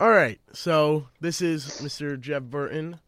All 0.00 0.10
right, 0.10 0.40
so 0.52 1.06
this 1.20 1.40
is 1.40 1.66
Mr. 1.80 2.18
Jeb 2.20 2.50
Burton, 2.50 2.98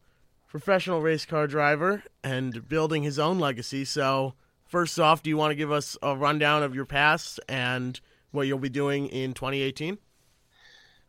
professional 0.47 1.01
race 1.01 1.25
car 1.25 1.45
driver 1.45 2.01
and 2.23 2.65
building 2.69 3.03
his 3.03 3.19
own 3.19 3.39
legacy. 3.39 3.83
So, 3.83 4.35
first 4.65 4.97
off, 4.97 5.21
do 5.21 5.29
you 5.29 5.35
want 5.35 5.51
to 5.51 5.55
give 5.55 5.69
us 5.69 5.97
a 6.01 6.15
rundown 6.15 6.63
of 6.63 6.73
your 6.73 6.85
past 6.85 7.41
and 7.49 7.99
what 8.31 8.47
you'll 8.47 8.57
be 8.57 8.69
doing 8.69 9.07
in 9.07 9.33
2018? 9.33 9.97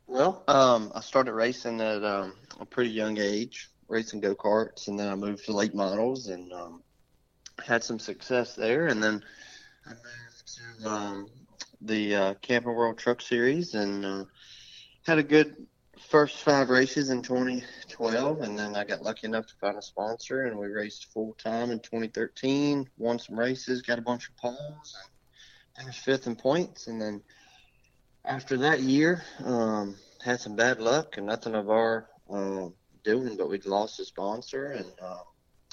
Well, 0.08 0.42
um, 0.48 0.90
I 0.96 1.00
started 1.00 1.34
racing 1.34 1.80
at 1.80 2.02
um, 2.02 2.34
a 2.58 2.66
pretty 2.66 2.90
young 2.90 3.16
age, 3.16 3.70
racing 3.86 4.18
go 4.18 4.34
karts, 4.34 4.88
and 4.88 4.98
then 4.98 5.08
I 5.08 5.14
moved 5.14 5.45
to 5.45 5.52
late 5.52 5.76
models 5.76 6.26
and 6.26 6.52
um, 6.52 6.82
had 7.64 7.84
some 7.84 8.00
success 8.00 8.56
there. 8.56 8.88
And 8.88 9.00
then 9.00 9.22
I 9.86 9.90
moved 9.90 10.58
to 10.82 10.88
um, 10.90 11.29
the 11.82 12.16
uh, 12.16 12.34
Camping 12.42 12.74
World 12.74 12.98
Truck 12.98 13.22
Series 13.22 13.74
and 13.74 14.04
uh, 14.04 14.24
had 15.09 15.18
a 15.18 15.22
good 15.22 15.66
first 16.11 16.43
five 16.43 16.68
races 16.68 17.08
in 17.08 17.22
2012. 17.22 18.43
And 18.43 18.58
then 18.58 18.76
I 18.76 18.85
got 18.85 19.03
lucky 19.03 19.26
enough 19.26 19.46
to 19.46 19.54
find 19.54 19.79
a 19.79 19.82
sponsor, 19.82 20.44
and 20.44 20.58
we 20.58 20.67
raced 20.67 21.11
full 21.12 21.34
time 21.43 21.71
in 21.71 21.81
2013. 21.81 22.89
Won 22.98 23.18
some 23.18 23.39
races, 23.39 23.81
got 23.81 23.98
a 23.98 24.03
bunch 24.03 24.29
of 24.29 24.36
poles, 24.36 24.96
and 25.76 25.86
finished 25.86 26.04
fifth 26.04 26.26
in 26.26 26.36
points. 26.36 26.89
And 26.89 27.00
then 27.00 27.22
after 28.22 28.58
that 28.58 28.81
year, 28.81 29.22
um, 29.44 29.96
had 30.22 30.40
some 30.40 30.57
bad 30.57 30.79
luck 30.79 31.17
and 31.17 31.26
nothing 31.26 31.54
of 31.54 31.70
our 31.70 32.06
uh, 32.31 32.69
doing, 33.03 33.39
but 33.39 33.48
we'd 33.48 33.64
lost 33.64 34.00
a 34.00 34.05
sponsor, 34.05 34.72
and 34.72 34.92
uh, 35.00 35.22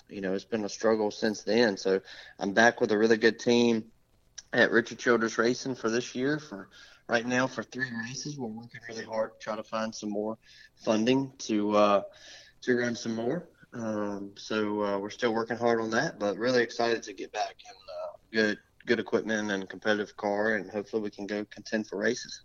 you 0.07 0.21
know 0.21 0.33
it's 0.33 0.45
been 0.45 0.63
a 0.63 0.69
struggle 0.69 1.11
since 1.11 1.43
then. 1.43 1.75
So 1.75 1.99
I'm 2.39 2.53
back 2.53 2.79
with 2.79 2.93
a 2.93 2.97
really 2.97 3.17
good 3.17 3.39
team 3.39 3.91
at 4.53 4.71
Richard 4.71 4.99
Childress 4.99 5.37
Racing 5.37 5.75
for 5.75 5.89
this 5.89 6.15
year. 6.15 6.39
For 6.39 6.69
right 7.07 7.25
now, 7.25 7.47
for 7.47 7.63
three 7.63 7.89
races, 8.07 8.37
we're 8.37 8.47
working 8.47 8.81
really 8.89 9.05
hard 9.05 9.31
to 9.33 9.43
try 9.43 9.55
to 9.55 9.63
find 9.63 9.93
some 9.93 10.09
more 10.09 10.37
funding 10.83 11.31
to 11.39 11.75
uh, 11.75 12.01
to 12.61 12.77
run 12.77 12.95
some 12.95 13.15
more. 13.15 13.47
Um, 13.73 14.31
so 14.35 14.83
uh, 14.83 14.97
we're 14.99 15.09
still 15.09 15.33
working 15.33 15.57
hard 15.57 15.81
on 15.81 15.89
that, 15.91 16.17
but 16.17 16.37
really 16.37 16.63
excited 16.63 17.03
to 17.03 17.13
get 17.13 17.33
back 17.33 17.55
in 17.59 17.75
uh, 17.75 18.15
good 18.31 18.57
good 18.85 18.99
equipment 18.99 19.51
and 19.51 19.69
competitive 19.69 20.15
car, 20.15 20.55
and 20.55 20.69
hopefully 20.69 21.01
we 21.01 21.09
can 21.09 21.25
go 21.25 21.45
contend 21.45 21.87
for 21.87 21.97
races. 21.97 22.43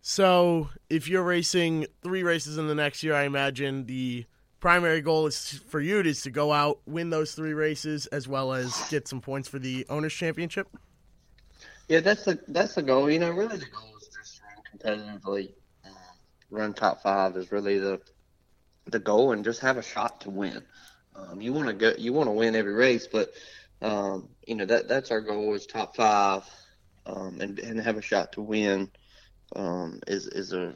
So, 0.00 0.68
if 0.88 1.08
you're 1.08 1.24
racing 1.24 1.86
three 2.02 2.22
races 2.22 2.58
in 2.58 2.68
the 2.68 2.74
next 2.76 3.02
year, 3.02 3.14
I 3.14 3.24
imagine 3.24 3.86
the 3.86 4.26
primary 4.60 5.00
goal 5.00 5.26
is 5.26 5.60
for 5.68 5.80
you 5.80 6.00
is 6.00 6.22
to 6.22 6.30
go 6.30 6.52
out, 6.52 6.80
win 6.86 7.10
those 7.10 7.32
three 7.32 7.54
races, 7.54 8.06
as 8.06 8.26
well 8.28 8.52
as 8.52 8.88
get 8.90 9.08
some 9.08 9.20
points 9.20 9.48
for 9.48 9.58
the 9.58 9.86
owners' 9.88 10.14
championship. 10.14 10.68
Yeah, 11.88 12.00
that's 12.00 12.24
the 12.24 12.38
that's 12.48 12.74
the 12.74 12.82
goal. 12.82 13.10
You 13.10 13.18
know, 13.18 13.30
really 13.30 13.58
the 13.58 13.66
goal 13.66 13.94
is 14.00 14.08
just 14.08 14.40
run 14.42 14.98
competitively, 14.98 15.52
uh, 15.84 15.90
run 16.50 16.74
top 16.74 17.02
five 17.02 17.36
is 17.36 17.52
really 17.52 17.78
the 17.78 18.00
the 18.86 18.98
goal, 18.98 19.32
and 19.32 19.44
just 19.44 19.60
have 19.60 19.76
a 19.76 19.82
shot 19.82 20.20
to 20.22 20.30
win. 20.30 20.62
Um, 21.14 21.40
you 21.40 21.52
want 21.52 21.68
to 21.68 21.72
go, 21.72 21.92
you 21.96 22.12
want 22.12 22.28
to 22.28 22.32
win 22.32 22.56
every 22.56 22.74
race, 22.74 23.06
but 23.06 23.32
um, 23.82 24.28
you 24.46 24.54
know 24.54 24.66
that 24.66 24.88
that's 24.88 25.10
our 25.10 25.20
goal 25.20 25.54
is 25.54 25.66
top 25.66 25.96
five, 25.96 26.42
um, 27.06 27.40
and 27.40 27.58
and 27.58 27.80
have 27.80 27.96
a 27.96 28.02
shot 28.02 28.32
to 28.32 28.42
win 28.42 28.90
um, 29.54 30.00
is 30.06 30.26
is 30.26 30.52
a 30.52 30.74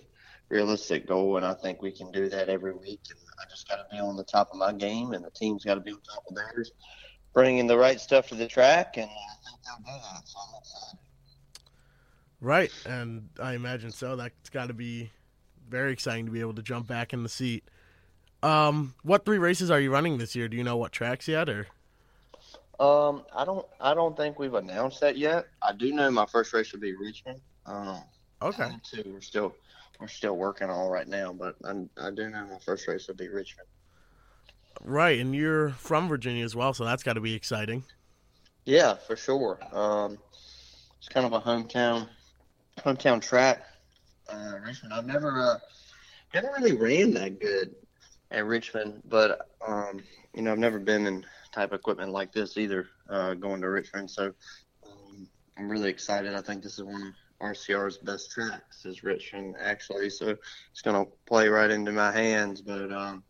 realistic 0.48 1.06
goal, 1.06 1.36
and 1.36 1.46
I 1.46 1.54
think 1.54 1.82
we 1.82 1.92
can 1.92 2.10
do 2.12 2.28
that 2.28 2.48
every 2.48 2.72
week. 2.72 3.00
And 3.10 3.18
I 3.40 3.48
just 3.48 3.68
got 3.68 3.76
to 3.76 3.86
be 3.90 4.00
on 4.00 4.16
the 4.16 4.24
top 4.24 4.50
of 4.50 4.58
my 4.58 4.72
game, 4.72 5.12
and 5.12 5.24
the 5.24 5.30
team's 5.30 5.64
got 5.64 5.74
to 5.74 5.80
be 5.80 5.92
on 5.92 6.00
top 6.00 6.24
of 6.28 6.34
theirs, 6.34 6.72
bringing 7.32 7.66
the 7.66 7.76
right 7.76 8.00
stuff 8.00 8.28
to 8.28 8.34
the 8.34 8.46
track, 8.46 8.96
and 8.96 9.08
I 9.10 9.34
think 9.44 9.60
they'll 9.64 9.94
do 9.94 10.00
that. 10.02 10.28
So 10.28 10.38
I'm 10.38 10.60
excited. 10.60 10.98
Right, 12.40 12.72
and 12.86 13.28
I 13.40 13.54
imagine 13.54 13.90
so. 13.90 14.16
That's 14.16 14.50
got 14.50 14.68
to 14.68 14.74
be 14.74 15.10
very 15.68 15.92
exciting 15.92 16.26
to 16.26 16.32
be 16.32 16.40
able 16.40 16.54
to 16.54 16.62
jump 16.62 16.86
back 16.86 17.12
in 17.12 17.22
the 17.22 17.28
seat. 17.28 17.64
Um, 18.42 18.94
what 19.02 19.24
three 19.24 19.38
races 19.38 19.70
are 19.70 19.80
you 19.80 19.92
running 19.92 20.18
this 20.18 20.34
year? 20.34 20.48
Do 20.48 20.56
you 20.56 20.64
know 20.64 20.76
what 20.76 20.92
tracks 20.92 21.28
yet, 21.28 21.48
or? 21.48 21.66
Um, 22.78 23.24
I 23.36 23.44
don't. 23.44 23.66
I 23.80 23.92
don't 23.92 24.16
think 24.16 24.38
we've 24.38 24.54
announced 24.54 25.00
that 25.02 25.18
yet. 25.18 25.46
I 25.62 25.74
do 25.74 25.92
know 25.92 26.10
my 26.10 26.24
first 26.26 26.52
race 26.54 26.72
will 26.72 26.80
be 26.80 26.94
Richmond. 26.96 27.40
Um, 27.66 28.02
Okay. 28.42 28.70
Two, 28.82 29.02
we're 29.06 29.20
still 29.20 29.54
we're 30.00 30.08
still 30.08 30.36
working 30.36 30.70
on 30.70 30.88
right 30.88 31.06
now, 31.06 31.32
but 31.32 31.56
I, 31.64 31.72
I 31.98 32.10
do 32.10 32.30
know 32.30 32.46
my 32.46 32.58
first 32.64 32.88
race 32.88 33.06
will 33.06 33.14
be 33.14 33.28
Richmond. 33.28 33.68
Right, 34.82 35.20
and 35.20 35.34
you're 35.34 35.70
from 35.70 36.08
Virginia 36.08 36.44
as 36.44 36.56
well, 36.56 36.72
so 36.72 36.84
that's 36.84 37.02
got 37.02 37.14
to 37.14 37.20
be 37.20 37.34
exciting. 37.34 37.84
Yeah, 38.64 38.94
for 38.94 39.16
sure. 39.16 39.58
Um, 39.72 40.18
it's 40.98 41.08
kind 41.08 41.26
of 41.26 41.32
a 41.32 41.40
hometown 41.40 42.08
hometown 42.78 43.20
track. 43.20 43.62
Uh, 44.28 44.54
Richmond. 44.64 44.94
I've 44.94 45.06
never 45.06 45.38
uh, 45.38 45.58
never 46.32 46.50
really 46.58 46.76
ran 46.76 47.12
that 47.14 47.40
good 47.40 47.74
at 48.30 48.46
Richmond, 48.46 49.02
but 49.06 49.48
um, 49.66 50.02
you 50.34 50.42
know 50.42 50.52
I've 50.52 50.58
never 50.58 50.78
been 50.78 51.06
in 51.06 51.26
type 51.52 51.72
of 51.72 51.80
equipment 51.80 52.12
like 52.12 52.32
this 52.32 52.56
either. 52.56 52.86
Uh, 53.08 53.34
going 53.34 53.60
to 53.60 53.68
Richmond, 53.68 54.10
so 54.10 54.32
um, 54.86 55.28
I'm 55.58 55.68
really 55.68 55.90
excited. 55.90 56.34
I 56.34 56.40
think 56.40 56.62
this 56.62 56.74
is 56.78 56.84
one 56.84 57.02
of 57.02 57.14
RCR's 57.40 57.98
best 57.98 58.30
tracks 58.30 58.84
is 58.84 59.02
Richmond 59.02 59.56
actually, 59.60 60.10
so 60.10 60.36
it's 60.70 60.82
going 60.82 61.04
to 61.04 61.10
play 61.26 61.48
right 61.48 61.70
into 61.70 61.92
my 61.92 62.12
hands. 62.12 62.60
But 62.60 62.92
um, 62.92 63.22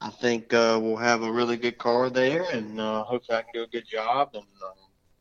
I 0.00 0.10
think 0.10 0.52
uh, 0.52 0.78
we'll 0.80 0.96
have 0.96 1.22
a 1.22 1.32
really 1.32 1.56
good 1.56 1.78
car 1.78 2.10
there, 2.10 2.44
and 2.52 2.80
uh, 2.80 3.04
hopefully 3.04 3.38
I 3.38 3.42
can 3.42 3.50
do 3.54 3.62
a 3.62 3.66
good 3.66 3.86
job, 3.86 4.30
and 4.34 4.42
um, 4.42 4.74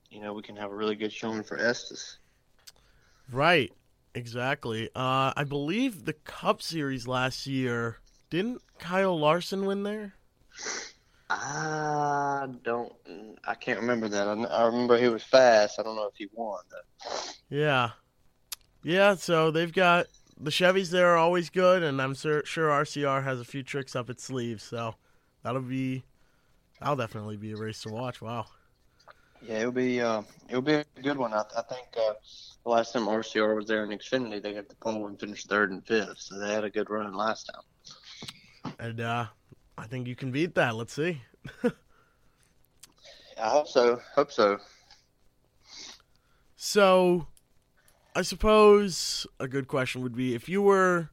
you 0.09 0.21
know 0.21 0.33
we 0.33 0.41
can 0.41 0.55
have 0.55 0.71
a 0.71 0.75
really 0.75 0.95
good 0.95 1.11
showing 1.11 1.43
for 1.43 1.57
Estes. 1.57 2.17
Right, 3.31 3.71
exactly. 4.13 4.89
Uh, 4.95 5.33
I 5.35 5.43
believe 5.47 6.05
the 6.05 6.13
Cup 6.13 6.61
Series 6.61 7.07
last 7.07 7.47
year 7.47 7.99
didn't 8.29 8.61
Kyle 8.77 9.17
Larson 9.17 9.65
win 9.65 9.83
there? 9.83 10.15
I 11.29 12.47
don't. 12.63 12.93
I 13.45 13.55
can't 13.55 13.79
remember 13.79 14.07
that. 14.09 14.27
I, 14.27 14.33
I 14.33 14.65
remember 14.65 14.97
he 14.97 15.07
was 15.07 15.23
fast. 15.23 15.79
I 15.79 15.83
don't 15.83 15.95
know 15.95 16.07
if 16.07 16.15
he 16.15 16.27
won. 16.33 16.61
Though. 16.69 17.09
Yeah, 17.49 17.91
yeah. 18.83 19.15
So 19.15 19.51
they've 19.51 19.73
got 19.73 20.07
the 20.39 20.51
Chevys 20.51 20.89
there 20.89 21.13
are 21.13 21.17
always 21.17 21.49
good, 21.49 21.83
and 21.83 22.01
I'm 22.01 22.15
sure, 22.15 22.43
sure 22.45 22.69
RCR 22.69 23.23
has 23.23 23.39
a 23.39 23.45
few 23.45 23.63
tricks 23.63 23.95
up 23.95 24.09
its 24.09 24.23
sleeve. 24.23 24.61
So 24.61 24.95
that'll 25.43 25.61
be, 25.61 26.03
that'll 26.79 26.95
definitely 26.95 27.37
be 27.37 27.51
a 27.53 27.57
race 27.57 27.81
to 27.83 27.89
watch. 27.89 28.21
Wow. 28.21 28.45
Yeah, 29.41 29.59
it'll 29.59 29.71
be 29.71 29.99
uh, 29.99 30.21
it'll 30.47 30.61
be 30.61 30.75
a 30.75 30.85
good 31.01 31.17
one. 31.17 31.33
I, 31.33 31.43
I 31.57 31.61
think 31.63 31.87
uh, 31.97 32.13
the 32.63 32.69
last 32.69 32.93
time 32.93 33.07
RCR 33.07 33.55
was 33.55 33.67
there 33.67 33.83
in 33.83 33.89
Xfinity, 33.89 34.41
they 34.41 34.53
got 34.53 34.69
the 34.69 34.75
pole 34.75 35.07
and 35.07 35.19
finished 35.19 35.49
third 35.49 35.71
and 35.71 35.85
fifth, 35.85 36.19
so 36.19 36.39
they 36.39 36.53
had 36.53 36.63
a 36.63 36.69
good 36.69 36.89
run 36.89 37.13
last 37.13 37.51
time. 37.53 38.73
And 38.79 39.01
uh, 39.01 39.25
I 39.77 39.85
think 39.87 40.07
you 40.07 40.15
can 40.15 40.31
beat 40.31 40.55
that. 40.55 40.75
Let's 40.75 40.93
see. 40.93 41.21
I 41.63 43.49
hope 43.49 43.67
so. 43.67 43.99
Hope 44.15 44.31
so. 44.31 44.59
So, 46.55 47.27
I 48.15 48.21
suppose 48.21 49.25
a 49.39 49.47
good 49.47 49.67
question 49.67 50.03
would 50.03 50.15
be 50.15 50.35
if 50.35 50.47
you 50.47 50.61
were 50.61 51.09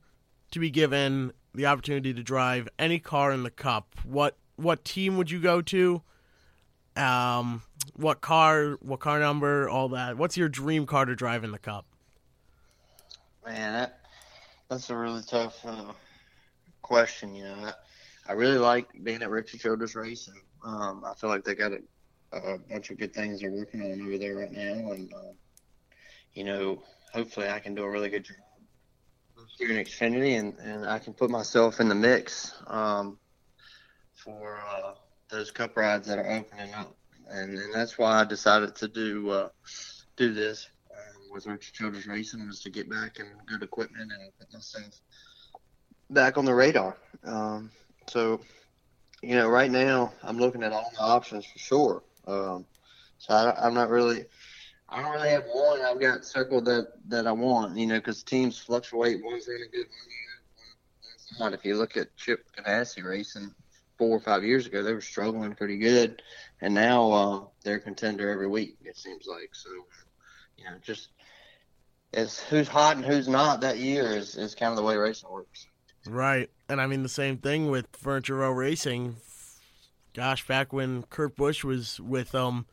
to 0.51 0.59
be 0.59 0.71
given 0.71 1.33
the 1.55 1.67
opportunity 1.67 2.13
to 2.13 2.23
drive 2.23 2.69
any 2.79 2.99
car 2.99 3.33
in 3.33 3.43
the 3.43 3.51
cup, 3.51 3.95
what 4.05 4.37
what 4.57 4.85
team 4.85 5.17
would 5.17 5.31
you 5.31 5.41
go 5.41 5.63
to? 5.63 6.03
Um, 6.97 7.63
what 7.97 8.21
car, 8.21 8.77
what 8.83 9.01
car 9.01 9.19
number, 9.19 9.69
all 9.69 9.89
that. 9.91 10.19
What's 10.19 10.37
your 10.37 10.51
dream 10.51 10.85
car 10.85 11.07
to 11.07 11.15
drive 11.15 11.45
in 11.45 11.53
the 11.53 11.59
cup? 11.59 11.87
Man, 13.47 13.73
that, 13.73 14.01
that's 14.69 14.91
a 14.91 14.97
really 14.97 15.23
tough 15.23 15.65
uh, 15.65 15.93
question. 16.83 17.35
You 17.35 17.45
know, 17.45 17.55
I, 17.65 17.73
I 18.29 18.33
really 18.33 18.59
like 18.59 18.89
being 19.03 19.23
at 19.23 19.31
Richard 19.31 19.61
Childress 19.61 19.95
Racing. 19.95 20.43
Um, 20.63 21.03
I 21.07 21.15
feel 21.15 21.31
like 21.31 21.45
they 21.45 21.55
got 21.55 21.73
a, 21.73 21.81
a 22.33 22.59
bunch 22.59 22.91
of 22.91 22.99
good 22.99 23.15
things 23.15 23.41
they're 23.41 23.51
working 23.51 23.81
on 23.81 24.07
over 24.07 24.19
there 24.19 24.37
right 24.37 24.53
now, 24.53 24.93
and 24.93 25.11
uh, 25.15 25.33
you 26.35 26.45
know, 26.45 26.83
hopefully 27.13 27.49
I 27.49 27.59
can 27.59 27.75
do 27.75 27.83
a 27.83 27.91
really 27.91 28.09
good 28.09 28.25
job 28.25 28.37
here 29.59 29.71
in 29.71 29.85
Xfinity, 29.85 30.39
and, 30.39 30.57
and 30.59 30.87
I 30.87 30.99
can 30.99 31.13
put 31.13 31.31
myself 31.31 31.81
in 31.81 31.89
the 31.89 31.95
mix 31.95 32.55
um, 32.67 33.19
for 34.15 34.59
uh, 34.59 34.95
those 35.31 35.51
cup 35.51 35.77
rides 35.77 36.07
that 36.07 36.19
are 36.19 36.31
opening 36.31 36.73
up, 36.75 36.97
and, 37.29 37.59
and 37.59 37.75
that's 37.75 37.99
why 37.99 38.21
I 38.21 38.25
decided 38.25 38.75
to 38.77 38.89
do 38.89 39.31
uh, 39.31 39.49
do 40.17 40.33
this 40.33 40.69
um, 40.91 41.31
with 41.33 41.47
Richard 41.47 41.75
Childress 41.75 42.07
Racing 42.07 42.47
was 42.47 42.61
to 42.61 42.71
get 42.71 42.89
back 42.89 43.19
in 43.19 43.27
good 43.47 43.63
equipment 43.63 44.11
and 44.13 44.33
put 44.39 44.53
myself 44.53 45.01
back 46.11 46.39
on 46.39 46.45
the 46.45 46.55
radar. 46.55 46.97
Um, 47.25 47.71
so, 48.09 48.41
you 49.23 49.35
know, 49.37 49.49
right 49.49 49.71
now 49.71 50.13
I'm 50.23 50.39
looking 50.39 50.63
at 50.63 50.73
all 50.73 50.91
my 50.99 51.05
options 51.05 51.45
for 51.45 51.59
sure. 51.59 52.03
Um, 52.27 52.65
so 53.19 53.35
I, 53.35 53.67
I'm 53.67 53.75
not 53.75 53.91
really, 53.91 54.25
I 54.91 55.03
don't 55.03 55.13
really 55.13 55.31
have 55.31 55.45
one. 55.53 55.83
I've 55.83 56.01
got 56.01 56.25
circled 56.25 56.65
that 56.65 56.89
that 57.09 57.27
I 57.27 57.33
want. 57.33 57.77
You 57.77 57.87
know, 57.87 57.99
because 57.99 58.23
teams 58.23 58.59
fluctuate. 58.59 59.25
One's 59.25 59.49
in 59.49 59.55
a 59.55 59.59
good 59.59 59.87
one 59.87 60.09
year, 60.09 61.39
not. 61.39 61.53
If 61.53 61.65
you 61.65 61.77
look 61.77 61.97
at 61.97 62.17
Chip 62.17 62.45
Ganassi 62.57 63.05
racing 63.05 63.55
four 63.99 64.17
or 64.17 64.21
five 64.21 64.45
years 64.45 64.67
ago, 64.67 64.83
they 64.83 64.93
were 64.93 65.01
struggling 65.01 65.55
pretty 65.55 65.79
good, 65.79 66.23
and 66.61 66.75
now 66.75 67.11
uh, 67.11 67.41
they're 67.63 67.77
a 67.77 67.81
contender 67.81 68.31
every 68.31 68.49
week. 68.49 68.77
It 68.85 68.97
seems 68.97 69.27
like 69.27 69.51
so. 69.53 69.71
You 70.57 70.65
know, 70.65 70.77
just 70.83 71.09
it's 72.13 72.41
who's 72.41 72.69
hot 72.69 72.97
and 72.97 73.05
who's 73.05 73.29
not 73.29 73.61
that 73.61 73.79
year 73.79 74.17
is, 74.17 74.37
is 74.37 74.55
kind 74.55 74.71
of 74.71 74.77
the 74.77 74.83
way 74.83 74.97
racing 74.97 75.31
works. 75.31 75.67
Right. 76.07 76.51
And 76.69 76.81
I 76.81 76.87
mean 76.87 77.03
the 77.03 77.09
same 77.09 77.39
thing 77.39 77.71
with 77.71 77.87
Furniture 77.93 78.37
Row 78.37 78.51
Racing. 78.51 79.17
Gosh, 80.15 80.47
back 80.47 80.73
when 80.73 81.05
Kurt 81.05 81.37
Busch 81.37 81.63
was 81.63 82.01
with 82.01 82.33
them, 82.33 82.67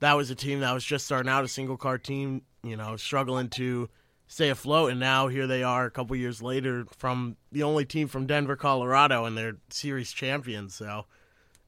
that 0.00 0.16
was 0.16 0.30
a 0.30 0.34
team 0.34 0.60
that 0.60 0.72
was 0.72 0.84
just 0.84 1.04
starting 1.04 1.30
out 1.30 1.44
a 1.44 1.48
single 1.48 1.76
car 1.76 1.98
team, 1.98 2.42
you 2.62 2.76
know, 2.76 2.96
struggling 2.96 3.48
to 3.50 3.88
stay 4.26 4.48
afloat 4.48 4.90
and 4.92 5.00
now 5.00 5.26
here 5.26 5.46
they 5.46 5.62
are 5.62 5.86
a 5.86 5.90
couple 5.90 6.14
years 6.14 6.40
later 6.40 6.86
from 6.96 7.36
the 7.50 7.62
only 7.62 7.84
team 7.84 8.06
from 8.06 8.26
Denver, 8.26 8.54
Colorado 8.56 9.24
and 9.24 9.36
they're 9.36 9.56
series 9.70 10.12
champions. 10.12 10.74
So 10.74 11.04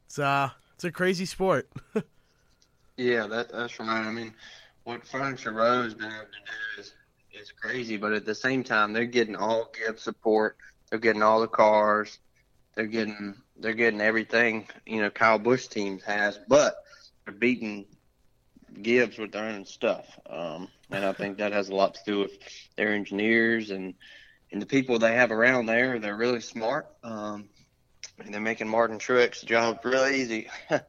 it's 0.06 0.18
uh 0.18 0.50
it's 0.74 0.84
a 0.84 0.92
crazy 0.92 1.26
sport. 1.26 1.68
yeah, 2.96 3.26
that 3.26 3.50
that's 3.52 3.78
right. 3.78 3.88
I 3.88 4.10
mean, 4.10 4.34
what 4.84 5.06
Furniture 5.06 5.52
Row's 5.52 5.94
been 5.94 6.06
able 6.06 6.24
to 6.24 6.76
do 6.76 6.80
is 6.80 6.94
is 7.32 7.52
crazy, 7.52 7.96
but 7.96 8.12
at 8.12 8.24
the 8.24 8.34
same 8.34 8.62
time 8.62 8.92
they're 8.92 9.06
getting 9.06 9.36
all 9.36 9.70
Gibbs 9.72 10.02
support 10.02 10.56
they're 10.92 10.98
getting 10.98 11.22
all 11.22 11.40
the 11.40 11.48
cars. 11.48 12.18
They're 12.74 12.86
getting 12.86 13.34
they're 13.56 13.72
getting 13.72 14.02
everything 14.02 14.68
you 14.84 15.00
know 15.00 15.08
Kyle 15.08 15.38
Busch 15.38 15.66
teams 15.66 16.02
has, 16.02 16.38
but 16.48 16.74
they're 17.24 17.32
beating 17.32 17.86
Gibbs 18.80 19.18
with 19.18 19.32
their 19.32 19.44
own 19.44 19.64
stuff. 19.64 20.18
Um, 20.28 20.68
and 20.90 21.04
I 21.04 21.12
think 21.12 21.38
that 21.38 21.52
has 21.52 21.68
a 21.68 21.74
lot 21.74 21.94
to 21.94 22.00
do 22.06 22.18
with 22.20 22.38
their 22.76 22.92
engineers 22.92 23.70
and 23.70 23.94
and 24.50 24.60
the 24.60 24.66
people 24.66 24.98
they 24.98 25.14
have 25.14 25.32
around 25.32 25.66
there. 25.66 25.98
They're 25.98 26.16
really 26.16 26.40
smart. 26.40 26.86
Um, 27.02 27.48
and 28.18 28.32
they're 28.32 28.40
making 28.40 28.68
Martin 28.68 28.98
Truex's 28.98 29.42
job 29.42 29.80
really 29.84 30.20
easy. 30.20 30.48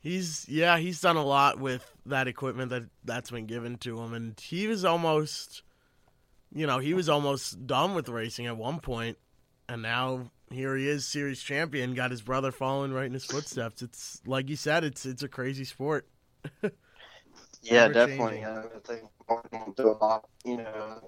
he's 0.00 0.46
yeah, 0.48 0.78
he's 0.78 1.00
done 1.00 1.16
a 1.16 1.24
lot 1.24 1.58
with 1.60 1.90
that 2.06 2.28
equipment 2.28 2.70
that 2.70 2.84
that's 3.04 3.30
been 3.30 3.46
given 3.46 3.76
to 3.78 4.00
him, 4.00 4.14
and 4.14 4.38
he 4.40 4.66
was 4.66 4.84
almost 4.84 5.62
you 6.52 6.66
know, 6.66 6.78
he 6.78 6.94
was 6.94 7.08
almost 7.08 7.66
done 7.66 7.94
with 7.94 8.08
racing 8.08 8.46
at 8.46 8.56
one 8.56 8.80
point, 8.80 9.18
and 9.68 9.82
now 9.82 10.30
here 10.50 10.76
he 10.76 10.88
is, 10.88 11.06
series 11.06 11.42
champion. 11.42 11.94
Got 11.94 12.10
his 12.10 12.22
brother 12.22 12.52
following 12.52 12.92
right 12.92 13.06
in 13.06 13.12
his 13.12 13.24
footsteps. 13.24 13.82
It's 13.82 14.20
like 14.26 14.48
you 14.48 14.56
said, 14.56 14.84
it's 14.84 15.06
it's 15.06 15.22
a 15.22 15.28
crazy 15.28 15.64
sport. 15.64 16.08
yeah, 17.62 17.88
definitely. 17.88 18.44
I 18.44 18.64
think 18.84 19.02
Martin 19.28 19.60
will 19.66 19.72
do 19.72 19.88
a 19.90 19.96
lot. 20.02 20.28
You 20.44 20.58
know, 20.58 21.00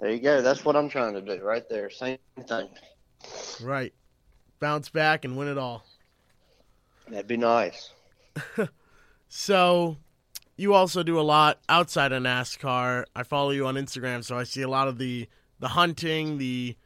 there 0.00 0.10
you 0.10 0.20
go. 0.20 0.42
That's 0.42 0.64
what 0.64 0.76
I'm 0.76 0.88
trying 0.88 1.14
to 1.14 1.20
do 1.20 1.42
right 1.42 1.68
there. 1.68 1.90
Same 1.90 2.18
thing. 2.48 2.68
Right. 3.62 3.92
Bounce 4.60 4.88
back 4.88 5.24
and 5.24 5.36
win 5.36 5.48
it 5.48 5.58
all. 5.58 5.84
That'd 7.08 7.26
be 7.26 7.36
nice. 7.36 7.90
so, 9.28 9.96
you 10.56 10.74
also 10.74 11.02
do 11.02 11.20
a 11.20 11.22
lot 11.22 11.58
outside 11.68 12.12
of 12.12 12.22
NASCAR. 12.22 13.04
I 13.14 13.22
follow 13.22 13.50
you 13.50 13.66
on 13.66 13.74
Instagram, 13.74 14.24
so 14.24 14.38
I 14.38 14.44
see 14.44 14.62
a 14.62 14.68
lot 14.68 14.88
of 14.88 14.98
the 14.98 15.28
the 15.58 15.68
hunting, 15.68 16.38
the 16.38 16.76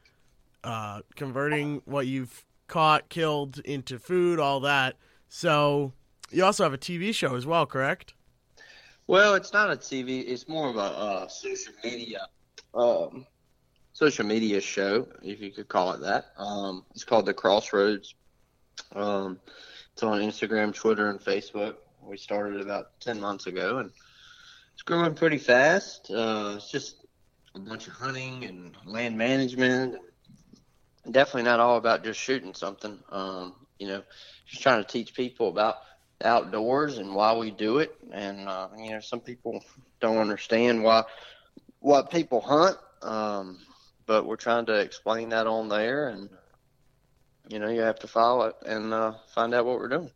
uh, 0.62 1.00
converting 1.16 1.82
what 1.84 2.06
you've 2.06 2.44
caught, 2.68 3.08
killed 3.08 3.58
into 3.60 3.98
food, 3.98 4.38
all 4.38 4.60
that. 4.60 4.96
So 5.28 5.92
you 6.30 6.44
also 6.44 6.64
have 6.64 6.72
a 6.72 6.78
TV 6.78 7.14
show 7.14 7.34
as 7.36 7.46
well, 7.46 7.66
correct? 7.66 8.14
Well, 9.06 9.34
it's 9.34 9.52
not 9.52 9.70
a 9.70 9.76
TV. 9.76 10.24
It's 10.26 10.48
more 10.48 10.68
of 10.68 10.76
a 10.76 10.80
uh, 10.80 11.28
social 11.28 11.72
media, 11.82 12.28
um, 12.74 13.26
social 13.92 14.24
media 14.24 14.60
show, 14.60 15.08
if 15.22 15.40
you 15.40 15.50
could 15.50 15.66
call 15.66 15.92
it 15.94 16.00
that. 16.02 16.26
Um, 16.36 16.84
it's 16.92 17.04
called 17.04 17.26
The 17.26 17.34
Crossroads. 17.34 18.14
Um, 18.94 19.40
it's 19.92 20.02
on 20.02 20.20
Instagram, 20.20 20.72
Twitter, 20.72 21.10
and 21.10 21.18
Facebook. 21.18 21.74
We 22.10 22.16
started 22.16 22.60
about 22.60 22.98
10 22.98 23.20
months 23.20 23.46
ago 23.46 23.78
and 23.78 23.92
it's 24.74 24.82
growing 24.82 25.14
pretty 25.14 25.38
fast. 25.38 26.10
Uh, 26.10 26.54
it's 26.56 26.68
just 26.68 26.96
a 27.54 27.60
bunch 27.60 27.86
of 27.86 27.92
hunting 27.92 28.44
and 28.44 28.76
land 28.84 29.16
management. 29.16 29.94
Definitely 31.08 31.44
not 31.44 31.60
all 31.60 31.76
about 31.76 32.02
just 32.02 32.18
shooting 32.18 32.52
something. 32.52 32.98
Um, 33.10 33.54
you 33.78 33.86
know, 33.86 34.02
just 34.44 34.60
trying 34.60 34.82
to 34.82 34.90
teach 34.90 35.14
people 35.14 35.48
about 35.48 35.76
outdoors 36.20 36.98
and 36.98 37.14
why 37.14 37.36
we 37.36 37.52
do 37.52 37.78
it. 37.78 37.94
And, 38.12 38.48
uh, 38.48 38.70
you 38.76 38.90
know, 38.90 39.00
some 39.00 39.20
people 39.20 39.62
don't 40.00 40.18
understand 40.18 40.82
why, 40.82 41.04
what 41.78 42.10
people 42.10 42.40
hunt. 42.40 42.76
Um, 43.02 43.60
but 44.06 44.26
we're 44.26 44.34
trying 44.34 44.66
to 44.66 44.80
explain 44.80 45.28
that 45.28 45.46
on 45.46 45.68
there 45.68 46.08
and, 46.08 46.28
you 47.48 47.60
know, 47.60 47.68
you 47.68 47.82
have 47.82 48.00
to 48.00 48.08
follow 48.08 48.46
it 48.46 48.56
and 48.66 48.92
uh, 48.92 49.12
find 49.32 49.54
out 49.54 49.64
what 49.64 49.78
we're 49.78 49.88
doing. 49.88 50.10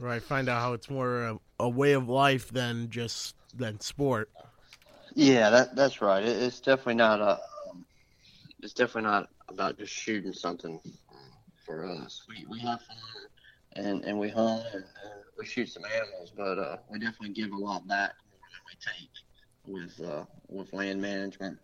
Right, 0.00 0.22
find 0.22 0.48
out 0.48 0.60
how 0.60 0.72
it's 0.72 0.90
more 0.90 1.22
a, 1.22 1.38
a 1.60 1.68
way 1.68 1.92
of 1.92 2.08
life 2.08 2.50
than 2.50 2.90
just 2.90 3.36
than 3.54 3.80
sport. 3.80 4.30
Yeah, 5.14 5.50
that 5.50 5.76
that's 5.76 6.00
right. 6.00 6.22
It, 6.22 6.42
it's 6.42 6.60
definitely 6.60 6.94
not 6.94 7.20
a. 7.20 7.40
Um, 7.70 7.84
it's 8.62 8.72
definitely 8.72 9.10
not 9.10 9.28
about 9.48 9.78
just 9.78 9.92
shooting 9.92 10.32
something 10.32 10.80
for 11.64 11.84
us. 11.86 12.22
We 12.28 12.46
we 12.50 12.58
have 12.60 12.80
fun 12.82 12.96
and 13.76 14.04
and 14.04 14.18
we 14.18 14.28
hunt 14.28 14.64
and, 14.72 14.84
and 14.84 15.22
we 15.38 15.46
shoot 15.46 15.68
some 15.68 15.84
animals, 15.84 16.32
but 16.36 16.58
uh, 16.58 16.76
we 16.90 16.98
definitely 16.98 17.34
give 17.34 17.52
a 17.52 17.56
lot 17.56 17.86
back 17.86 18.12
more 18.30 18.40
than 18.52 18.62
we 18.68 18.74
take 18.98 19.10
with 19.66 20.08
uh, 20.08 20.24
with 20.48 20.72
land 20.72 21.00
management 21.00 21.58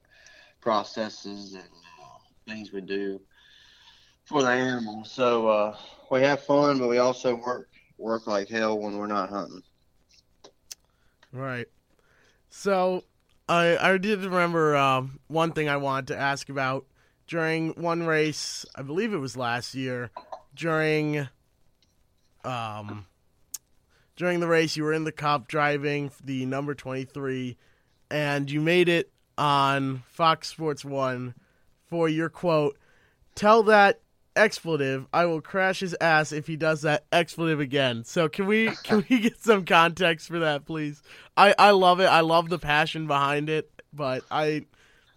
processes 0.61 1.55
and 1.55 1.63
uh, 1.63 2.19
things 2.47 2.73
we 2.73 2.81
do 2.81 3.21
for 4.25 4.43
the 4.43 4.49
animals. 4.49 5.11
So 5.11 5.49
uh, 5.49 5.77
we 6.11 6.21
have 6.23 6.43
fun, 6.43 6.79
but 6.79 6.89
we 6.89 6.99
also 6.99 7.35
work 7.35 7.69
work 7.99 8.27
like 8.27 8.49
hell 8.49 8.79
when 8.79 8.97
we're 8.97 9.07
not 9.07 9.29
hunting. 9.29 9.63
Right. 11.33 11.67
So 12.49 13.05
I 13.49 13.77
I 13.77 13.99
did 13.99 14.25
remember 14.25 14.77
um, 14.77 15.21
one 15.27 15.53
thing 15.53 15.69
I 15.69 15.77
wanted 15.77 16.09
to 16.09 16.19
ask 16.19 16.49
about 16.49 16.87
during 17.27 17.71
one 17.71 18.05
race. 18.05 18.65
I 18.75 18.83
believe 18.83 19.13
it 19.13 19.19
was 19.19 19.37
last 19.37 19.75
year 19.75 20.11
during 20.55 21.29
um 22.45 23.07
during 24.17 24.41
the 24.41 24.49
race 24.49 24.77
you 24.77 24.83
were 24.83 24.93
in 24.93 25.05
the 25.05 25.13
cup 25.13 25.49
driving 25.49 26.11
the 26.25 26.47
number 26.47 26.75
23 26.75 27.57
and 28.11 28.51
you 28.51 28.61
made 28.61 28.89
it 28.89 29.13
on 29.37 30.03
Fox 30.09 30.49
Sports 30.49 30.85
1 30.85 31.35
for 31.87 32.09
your 32.09 32.29
quote 32.29 32.79
tell 33.35 33.63
that 33.65 34.01
expletive. 34.37 35.07
I 35.13 35.27
will 35.27 35.41
crash 35.41 35.81
his 35.81 35.97
ass 36.01 36.33
if 36.33 36.47
he 36.47 36.57
does 36.57 36.83
that 36.83 37.05
expletive 37.13 37.61
again. 37.61 38.05
So 38.05 38.29
can 38.29 38.47
we 38.47 38.71
can 38.83 39.05
we 39.09 39.19
get 39.21 39.41
some 39.41 39.65
context 39.65 40.29
for 40.29 40.41
that, 40.41 40.65
please? 40.65 41.03
I 41.37 41.55
I 41.59 41.71
love 41.71 42.01
it. 42.01 42.07
I 42.07 42.21
love 42.21 42.49
the 42.49 42.59
passion 42.59 43.07
behind 43.07 43.49
it, 43.49 43.71
but 43.93 44.25
I 44.31 44.67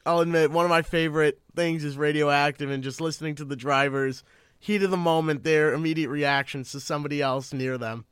I'll 0.06 0.20
admit 0.20 0.52
one 0.52 0.66
of 0.66 0.70
my 0.70 0.82
favorite 0.82 1.40
things 1.56 1.84
is 1.84 1.98
radioactive 1.98 2.72
and 2.72 2.84
just 2.84 3.02
listening 3.02 3.36
to 3.36 3.46
the 3.46 3.56
drivers 3.56 4.24
heat 4.62 4.84
of 4.84 4.92
the 4.92 4.98
moment, 4.98 5.44
their 5.44 5.74
immediate 5.74 6.10
reactions 6.10 6.72
to 6.72 6.80
somebody 6.80 7.22
else 7.22 7.52
near 7.52 7.78
them. 7.78 8.06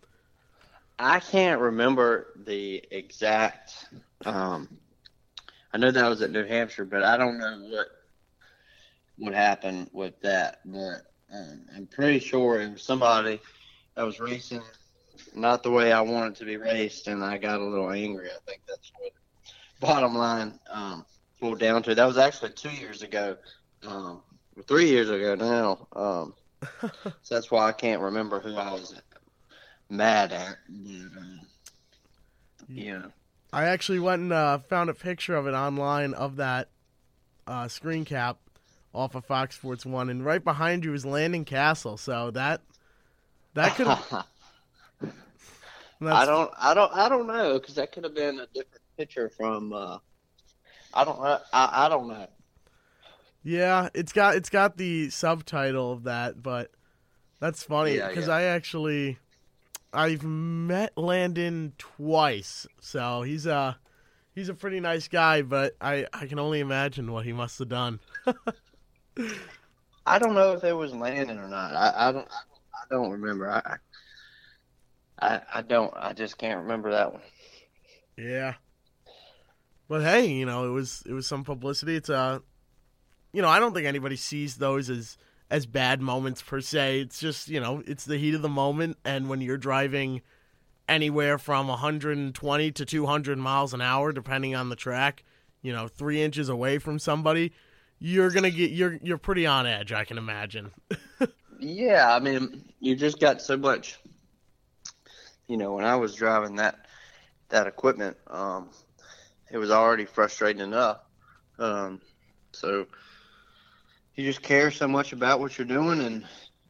I 0.98 1.22
can't 1.22 1.62
remember 1.62 2.28
the 2.36 2.84
exact. 2.92 3.88
Um, 4.26 4.68
I 5.72 5.78
know 5.78 5.92
that 5.92 6.10
was 6.10 6.22
at 6.22 6.32
New 6.32 6.44
Hampshire, 6.44 6.84
but 6.84 7.04
I 7.04 7.16
don't 7.16 7.38
know 7.38 7.68
what 7.70 7.88
what 9.20 9.34
happened 9.34 9.90
with 9.94 10.20
that, 10.22 10.60
but 10.66 11.04
um, 11.34 11.62
I'm 11.76 11.88
pretty 11.88 12.20
sure 12.20 12.60
it 12.62 12.72
was 12.72 12.84
somebody 12.84 13.40
that 13.96 14.04
was 14.04 14.20
racing 14.20 14.64
not 15.34 15.64
the 15.64 15.72
way 15.72 15.92
I 15.92 16.02
wanted 16.02 16.36
to 16.38 16.46
be 16.46 16.58
raced, 16.58 17.08
and 17.08 17.24
I 17.24 17.38
got 17.38 17.60
a 17.60 17.64
little 17.64 17.92
angry. 17.92 18.30
I 18.30 18.40
think 18.46 18.62
that's 18.68 18.92
what 19.00 19.12
bottom 19.80 20.16
line 20.16 20.60
um, 20.70 21.06
pulled 21.40 21.60
down 21.60 21.84
to. 21.84 21.96
That 21.96 22.06
was 22.06 22.18
actually 22.18 22.52
two 22.52 22.72
years 22.72 23.02
ago, 23.02 23.38
um, 23.88 24.22
three 24.68 24.88
years 24.88 25.10
ago 25.10 25.36
now. 25.36 25.88
Um, 25.94 26.34
so 27.22 27.36
that's 27.36 27.52
why 27.52 27.68
I 27.68 27.72
can't 27.72 28.02
remember 28.02 28.40
who 28.40 28.56
I 28.56 28.74
was 28.74 29.00
mad 29.90 30.32
at. 30.32 30.58
But, 30.68 31.20
um, 31.20 31.40
yeah. 32.68 33.02
I 33.52 33.66
actually 33.66 34.00
went 34.00 34.22
and 34.22 34.34
uh, 34.34 34.60
found 34.60 34.90
a 34.90 34.94
picture 34.94 35.36
of 35.36 35.48
it 35.48 35.54
online 35.54 36.14
of 36.14 36.36
that 36.36 36.70
uh, 37.48 37.68
screen 37.68 38.06
cap 38.06 38.38
off 38.94 39.16
of 39.16 39.26
Fox 39.26 39.56
Sports 39.56 39.86
One, 39.86 40.10
and 40.10 40.24
right 40.24 40.44
behind 40.44 40.86
you 40.86 40.94
is 40.94 41.06
Landon 41.06 41.46
Cassill. 41.46 41.98
So 41.98 42.32
that 42.32 42.62
that 43.54 43.76
could. 43.76 43.88
I 46.02 46.26
don't, 46.26 46.52
I 46.58 46.74
don't, 46.74 46.94
I 46.94 47.10
don't 47.10 47.28
know 47.28 47.60
because 47.60 47.76
that 47.76 47.92
could 47.92 48.06
have 48.06 48.16
been 48.16 48.40
a 48.40 48.48
different 48.48 48.82
picture 48.98 49.30
from. 49.30 49.74
Uh, 49.74 49.98
I 50.94 51.04
don't, 51.04 51.20
I, 51.20 51.40
I 51.54 51.90
don't 51.90 52.08
know. 52.08 52.28
Yeah, 53.44 53.90
it's 53.94 54.12
got 54.12 54.36
it's 54.36 54.50
got 54.50 54.78
the 54.78 55.10
subtitle 55.10 55.92
of 55.92 56.04
that, 56.04 56.42
but 56.42 56.72
that's 57.40 57.64
funny 57.64 57.94
because 57.94 58.28
yeah, 58.28 58.40
yeah. 58.40 58.48
I 58.50 58.56
actually 58.56 59.18
I've 59.94 60.24
met 60.24 60.98
Landon 60.98 61.74
twice, 61.78 62.68
so 62.80 63.22
he's 63.22 63.46
a 63.46 63.78
he's 64.36 64.50
a 64.50 64.54
pretty 64.54 64.80
nice 64.80 65.08
guy, 65.08 65.42
but 65.42 65.76
I 65.80 66.06
I 66.14 66.28
can 66.28 66.40
only 66.40 66.60
imagine 66.60 67.12
what 67.12 67.26
he 67.26 67.34
must 67.34 67.60
have 67.60 67.70
done. 67.70 68.00
I 70.06 70.20
don't 70.20 70.36
know 70.36 70.54
if 70.54 70.64
it 70.64 70.74
was 70.74 70.94
Landon 70.94 71.38
or 71.40 71.48
not. 71.48 71.76
I, 71.76 72.10
I 72.10 72.12
don't. 72.12 72.28
I 72.28 72.86
don't 72.90 73.12
remember. 73.12 73.50
I 73.50 73.78
I, 75.22 75.42
I 75.56 75.62
don't. 75.62 75.94
I 75.96 76.14
just 76.14 76.38
can't 76.38 76.62
remember 76.62 76.92
that 76.92 77.14
one. 77.14 77.22
Yeah. 78.18 78.56
But 79.88 80.02
hey, 80.02 80.28
you 80.28 80.46
know, 80.46 80.66
it 80.66 80.72
was 80.72 81.04
it 81.06 81.14
was 81.14 81.28
some 81.28 81.44
publicity. 81.44 81.96
It's 81.96 82.10
uh 82.10 82.40
you 83.34 83.42
know, 83.42 83.50
I 83.50 83.60
don't 83.60 83.74
think 83.74 83.86
anybody 83.86 84.16
sees 84.16 84.58
those 84.58 84.90
as 84.90 85.18
as 85.52 85.66
bad 85.66 86.02
moments 86.02 86.42
per 86.42 86.62
se. 86.62 87.02
It's 87.02 87.20
just, 87.20 87.48
you 87.48 87.60
know, 87.60 87.82
it's 87.88 88.06
the 88.06 88.18
heat 88.18 88.36
of 88.36 88.42
the 88.42 88.50
moment 88.50 88.98
and 89.04 89.30
when 89.30 89.42
you're 89.42 89.58
driving 89.58 90.22
anywhere 90.88 91.38
from 91.38 91.68
120 91.68 92.72
to 92.72 92.86
200 92.86 93.38
miles 93.38 93.74
an 93.74 93.82
hour 93.82 94.12
depending 94.12 94.56
on 94.56 94.70
the 94.70 94.76
track, 94.76 95.24
you 95.62 95.74
know, 95.74 95.88
3 95.88 96.22
inches 96.22 96.50
away 96.50 96.78
from 96.78 97.00
somebody, 97.00 97.52
you're 98.00 98.32
to 98.44 98.52
get 98.52 98.72
you're 98.72 98.98
you're 99.02 99.18
pretty 99.18 99.46
on 99.46 99.68
edge, 99.68 99.92
I 99.92 100.06
can 100.06 100.18
imagine. 100.18 100.72
yeah, 101.60 102.14
I 102.14 102.20
mean, 102.20 102.66
you 102.80 102.96
just 102.96 103.20
got 103.20 103.42
so 103.42 103.58
much 103.58 104.00
you 105.50 105.58
know, 105.58 105.74
when 105.74 105.84
I 105.84 105.96
was 105.96 106.16
driving 106.16 106.56
that 106.58 106.86
that 107.50 107.68
equipment, 107.68 108.16
um, 108.28 108.70
it 109.52 109.58
was 109.58 109.72
already 109.72 110.06
frustrating 110.06 110.62
enough. 110.62 111.00
Um, 111.58 112.00
so 112.54 112.86
you 114.14 114.24
just 114.24 114.44
care 114.44 114.70
so 114.70 114.88
much 114.88 115.12
about 115.12 115.40
what 115.40 115.58
you're 115.58 115.68
doing, 115.68 116.00
and 116.02 116.24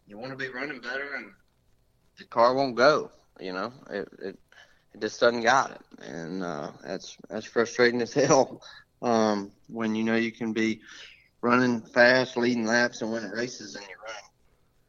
you 0.07 0.17
want 0.17 0.31
to 0.31 0.37
be 0.37 0.47
running 0.47 0.79
better, 0.79 1.13
and 1.15 1.33
the 2.17 2.23
car 2.23 2.55
won't 2.55 2.75
go. 2.75 3.11
You 3.39 3.51
know, 3.51 3.73
it 3.91 4.07
it, 4.19 4.39
it 4.93 5.01
just 5.01 5.19
doesn't 5.19 5.43
got 5.43 5.71
it, 5.71 5.81
and 6.01 6.41
uh, 6.41 6.71
that's 6.81 7.17
that's 7.29 7.45
frustrating 7.45 8.01
as 8.01 8.13
hell. 8.13 8.63
Um, 9.01 9.51
when 9.67 9.93
you 9.93 10.05
know 10.05 10.15
you 10.15 10.31
can 10.31 10.53
be 10.53 10.79
running 11.41 11.81
fast, 11.81 12.37
leading 12.37 12.65
laps, 12.65 13.01
and 13.01 13.11
winning 13.11 13.31
races, 13.31 13.75
and 13.75 13.85
you're 13.87 13.97
running 13.99 14.29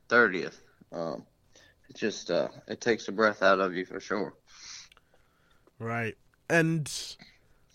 thirtieth. 0.09 0.62
Um, 0.92 1.25
it 1.88 1.97
just 1.97 2.30
uh, 2.30 2.49
it 2.69 2.80
takes 2.80 3.07
the 3.07 3.12
breath 3.12 3.42
out 3.42 3.61
of 3.61 3.75
you 3.75 3.85
for 3.85 4.00
sure. 4.00 4.35
Right, 5.78 6.16
and 6.49 6.90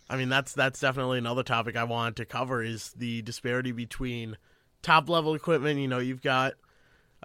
I 0.09 0.17
mean 0.17 0.29
that's 0.29 0.53
that's 0.53 0.79
definitely 0.79 1.17
another 1.17 1.43
topic 1.43 1.75
I 1.75 1.83
wanted 1.83 2.17
to 2.17 2.25
cover 2.25 2.63
is 2.63 2.91
the 2.93 3.21
disparity 3.21 3.71
between 3.71 4.37
top 4.81 5.09
level 5.09 5.33
equipment. 5.33 5.79
You 5.79 5.87
know, 5.87 5.99
you've 5.99 6.21
got 6.21 6.53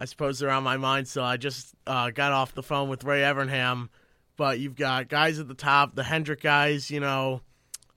I 0.01 0.07
suppose 0.07 0.39
they're 0.39 0.51
on 0.51 0.65
my 0.65 0.79
mind 0.79 1.07
So 1.07 1.23
I 1.23 1.37
just 1.37 1.75
uh, 1.87 2.11
got 2.11 2.33
off 2.33 2.55
the 2.55 2.63
phone 2.63 2.89
with 2.89 3.05
Ray 3.05 3.21
Evernham, 3.21 3.91
but 4.37 4.59
you've 4.59 4.77
got 4.77 5.09
guys 5.09 5.39
at 5.39 5.47
the 5.47 5.55
top, 5.55 5.95
the 5.95 6.05
Hendrick 6.05 6.41
guys. 6.41 6.91
You 6.91 7.01
know, 7.01 7.43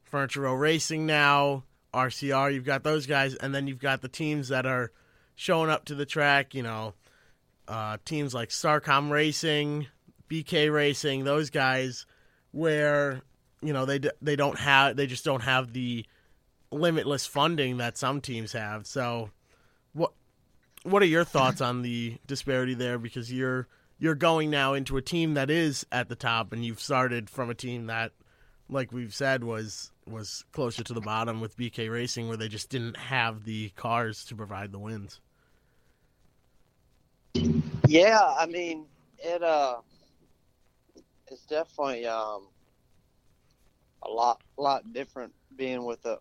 Furniture 0.03 0.41
Row 0.41 0.53
Racing 0.53 1.05
now, 1.05 1.63
RCR. 1.93 2.53
You've 2.53 2.65
got 2.65 2.83
those 2.83 3.05
guys, 3.05 3.35
and 3.35 3.53
then 3.53 3.67
you've 3.67 3.79
got 3.79 4.01
the 4.01 4.07
teams 4.07 4.49
that 4.49 4.65
are 4.65 4.91
showing 5.35 5.69
up 5.69 5.85
to 5.85 5.95
the 5.95 6.05
track. 6.05 6.53
You 6.53 6.63
know, 6.63 6.93
uh, 7.67 7.97
teams 8.05 8.33
like 8.33 8.49
Starcom 8.49 9.09
Racing, 9.11 9.87
BK 10.29 10.71
Racing, 10.71 11.23
those 11.23 11.49
guys, 11.49 12.05
where 12.51 13.21
you 13.61 13.73
know 13.73 13.85
they 13.85 13.99
they 14.21 14.35
don't 14.35 14.59
have 14.59 14.95
they 14.95 15.07
just 15.07 15.25
don't 15.25 15.43
have 15.43 15.73
the 15.73 16.05
limitless 16.71 17.25
funding 17.25 17.77
that 17.77 17.97
some 17.97 18.19
teams 18.19 18.51
have. 18.53 18.85
So, 18.85 19.29
what 19.93 20.11
what 20.83 21.01
are 21.01 21.07
your 21.07 21.23
thoughts 21.23 21.61
on 21.61 21.81
the 21.81 22.17
disparity 22.27 22.73
there? 22.73 22.97
Because 22.97 23.31
you're 23.31 23.67
you're 23.99 24.15
going 24.15 24.49
now 24.49 24.73
into 24.73 24.97
a 24.97 25.01
team 25.01 25.35
that 25.35 25.49
is 25.49 25.85
at 25.91 26.09
the 26.09 26.15
top, 26.15 26.51
and 26.51 26.65
you've 26.65 26.81
started 26.81 27.29
from 27.29 27.49
a 27.49 27.55
team 27.55 27.85
that, 27.85 28.11
like 28.69 28.91
we've 28.91 29.13
said, 29.13 29.45
was 29.45 29.92
was 30.07 30.43
closer 30.51 30.83
to 30.83 30.93
the 30.93 31.01
bottom 31.01 31.41
with 31.41 31.57
BK 31.57 31.91
Racing, 31.91 32.27
where 32.27 32.37
they 32.37 32.47
just 32.47 32.69
didn't 32.69 32.97
have 32.97 33.43
the 33.45 33.69
cars 33.75 34.25
to 34.25 34.35
provide 34.35 34.71
the 34.71 34.79
wins. 34.79 35.19
Yeah, 37.87 38.19
I 38.37 38.45
mean, 38.45 38.85
it 39.19 39.43
uh, 39.43 39.77
it's 41.27 41.45
definitely 41.45 42.05
um, 42.05 42.47
a 44.03 44.09
lot 44.09 44.41
lot 44.57 44.93
different 44.93 45.33
being 45.55 45.83
with 45.83 46.05
a, 46.05 46.19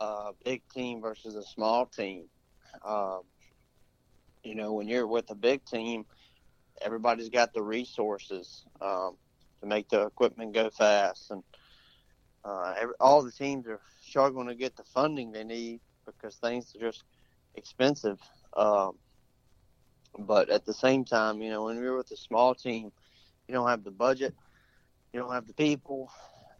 a 0.00 0.32
big 0.44 0.62
team 0.74 1.00
versus 1.00 1.34
a 1.34 1.42
small 1.42 1.86
team. 1.86 2.24
Um, 2.84 3.22
you 4.44 4.54
know, 4.54 4.72
when 4.72 4.88
you're 4.88 5.06
with 5.06 5.30
a 5.30 5.34
big 5.34 5.64
team, 5.64 6.06
everybody's 6.80 7.28
got 7.28 7.52
the 7.52 7.62
resources 7.62 8.64
um, 8.80 9.16
to 9.60 9.66
make 9.66 9.88
the 9.88 10.02
equipment 10.02 10.52
go 10.54 10.70
fast, 10.70 11.30
and 11.30 11.42
uh, 12.48 12.74
every, 12.80 12.94
all 13.00 13.22
the 13.22 13.32
teams 13.32 13.66
are 13.68 13.80
struggling 14.00 14.48
to 14.48 14.54
get 14.54 14.76
the 14.76 14.84
funding 14.84 15.32
they 15.32 15.44
need 15.44 15.80
because 16.06 16.36
things 16.36 16.74
are 16.76 16.80
just 16.80 17.04
expensive. 17.54 18.18
Um, 18.56 18.98
but 20.18 20.50
at 20.50 20.64
the 20.64 20.74
same 20.74 21.04
time, 21.04 21.42
you 21.42 21.50
know, 21.50 21.64
when 21.64 21.76
you're 21.76 21.96
with 21.96 22.10
a 22.12 22.16
small 22.16 22.54
team, 22.54 22.90
you 23.48 23.54
don't 23.54 23.68
have 23.68 23.84
the 23.84 23.90
budget, 23.90 24.34
you 25.12 25.20
don't 25.20 25.32
have 25.32 25.46
the 25.46 25.54
people, 25.54 26.10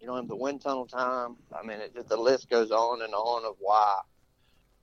you 0.00 0.07
don't 0.07 0.16
have 0.16 0.28
the 0.28 0.37
wind 0.37 0.62
tunnel 0.62 0.87
time. 0.87 1.37
I 1.52 1.66
mean, 1.66 1.80
it, 1.80 2.09
the 2.09 2.16
list 2.16 2.50
goes 2.50 2.71
on 2.71 3.02
and 3.02 3.14
on 3.14 3.45
of 3.45 3.57
why 3.61 4.00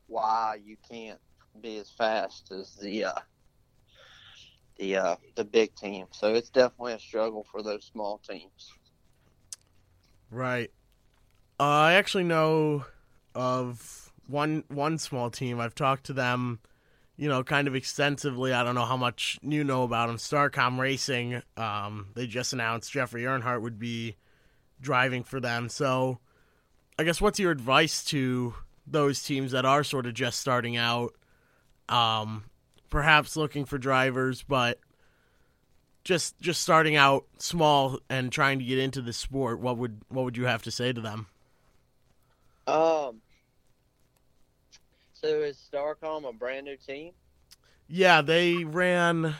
why 0.07 0.59
you 0.63 0.77
can't 0.89 1.19
be 1.61 1.77
as 1.77 1.91
fast 1.91 2.51
as 2.51 2.75
the 2.75 3.05
uh, 3.05 3.19
the 4.77 4.97
uh, 4.97 5.15
the 5.35 5.45
big 5.45 5.75
team. 5.75 6.07
So 6.11 6.33
it's 6.33 6.49
definitely 6.49 6.93
a 6.93 6.99
struggle 6.99 7.45
for 7.51 7.63
those 7.63 7.85
small 7.85 8.19
teams. 8.19 8.71
Right. 10.29 10.71
I 11.59 11.93
actually 11.93 12.25
know 12.25 12.85
of 13.33 14.11
one 14.27 14.63
one 14.67 14.97
small 14.97 15.29
team. 15.29 15.59
I've 15.59 15.75
talked 15.75 16.05
to 16.07 16.13
them 16.13 16.59
you 17.17 17.29
know, 17.29 17.43
kind 17.43 17.67
of 17.67 17.75
extensively. 17.75 18.51
I 18.51 18.63
don't 18.63 18.75
know 18.75 18.85
how 18.85 18.97
much 18.97 19.39
you 19.41 19.63
know 19.63 19.83
about 19.83 20.07
them. 20.07 20.17
Starcom 20.17 20.79
Racing, 20.79 21.41
um, 21.55 22.07
they 22.13 22.27
just 22.27 22.53
announced 22.53 22.91
Jeffrey 22.91 23.23
Earnhardt 23.23 23.61
would 23.61 23.79
be 23.79 24.17
driving 24.81 25.23
for 25.23 25.39
them. 25.39 25.69
So, 25.69 26.19
I 26.99 27.03
guess 27.03 27.21
what's 27.21 27.39
your 27.39 27.51
advice 27.51 28.03
to 28.05 28.53
those 28.85 29.23
teams 29.23 29.51
that 29.51 29.65
are 29.65 29.83
sort 29.83 30.05
of 30.05 30.13
just 30.13 30.39
starting 30.39 30.77
out, 30.77 31.15
um, 31.87 32.43
perhaps 32.89 33.37
looking 33.37 33.65
for 33.65 33.77
drivers, 33.77 34.43
but 34.43 34.79
just 36.03 36.37
just 36.41 36.61
starting 36.61 36.97
out 36.97 37.25
small 37.37 37.99
and 38.09 38.31
trying 38.31 38.59
to 38.59 38.65
get 38.65 38.77
into 38.77 39.01
the 39.01 39.13
sport? 39.13 39.61
What 39.61 39.77
would 39.77 40.01
what 40.09 40.25
would 40.25 40.37
you 40.37 40.45
have 40.45 40.63
to 40.63 40.71
say 40.71 40.91
to 40.91 40.99
them? 40.99 41.27
Um, 42.67 43.21
so 45.13 45.27
is 45.27 45.57
Starcom 45.71 46.27
a 46.27 46.33
brand 46.33 46.65
new 46.65 46.77
team? 46.77 47.13
Yeah, 47.87 48.21
they 48.21 48.63
ran 48.63 49.35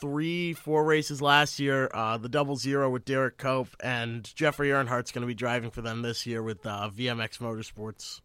three, 0.00 0.52
four 0.52 0.84
races 0.84 1.22
last 1.22 1.60
year. 1.60 1.90
Uh, 1.92 2.16
the 2.16 2.28
double 2.28 2.56
zero 2.56 2.90
with 2.90 3.04
Derek 3.04 3.38
Cope 3.38 3.68
and 3.82 4.24
Jeffrey 4.34 4.70
Earnhardt's 4.70 5.12
going 5.12 5.22
to 5.22 5.26
be 5.26 5.34
driving 5.34 5.70
for 5.70 5.82
them 5.82 6.02
this 6.02 6.26
year 6.26 6.42
with 6.42 6.66
uh, 6.66 6.90
VMX 6.94 7.38
Motorsports. 7.38 8.20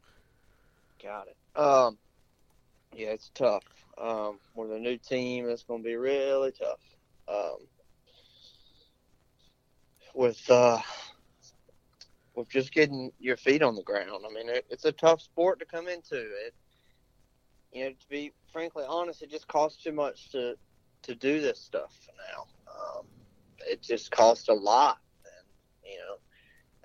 Got 1.01 1.27
it. 1.27 1.59
Um, 1.59 1.97
yeah, 2.95 3.09
it's 3.09 3.29
tough. 3.35 3.63
Um, 3.97 4.39
with 4.55 4.71
a 4.71 4.79
new 4.79 4.97
team, 4.97 5.49
it's 5.49 5.63
going 5.63 5.83
to 5.83 5.87
be 5.87 5.95
really 5.95 6.51
tough. 6.51 6.79
Um, 7.27 7.57
with 10.13 10.49
uh, 10.49 10.79
with 12.37 12.47
just 12.49 12.71
getting 12.71 13.11
your 13.19 13.35
feet 13.35 13.63
on 13.63 13.75
the 13.75 13.81
ground. 13.81 14.23
I 14.23 14.31
mean, 14.31 14.47
it, 14.47 14.65
it's 14.69 14.85
a 14.85 14.91
tough 14.91 15.21
sport 15.21 15.59
to 15.59 15.65
come 15.65 15.87
into. 15.87 16.15
It, 16.15 16.53
you 17.73 17.83
know, 17.83 17.89
to 17.89 18.09
be 18.09 18.31
frankly 18.53 18.85
honest, 18.87 19.23
it 19.23 19.31
just 19.31 19.47
costs 19.47 19.83
too 19.83 19.91
much 19.91 20.31
to 20.31 20.55
to 21.01 21.15
do 21.15 21.41
this 21.41 21.59
stuff 21.59 21.93
now. 22.31 22.43
Um, 22.71 23.05
it 23.67 23.81
just 23.81 24.11
costs 24.11 24.49
a 24.49 24.53
lot, 24.53 24.99
and 25.25 25.91
you 25.91 25.97
know, 25.97 26.17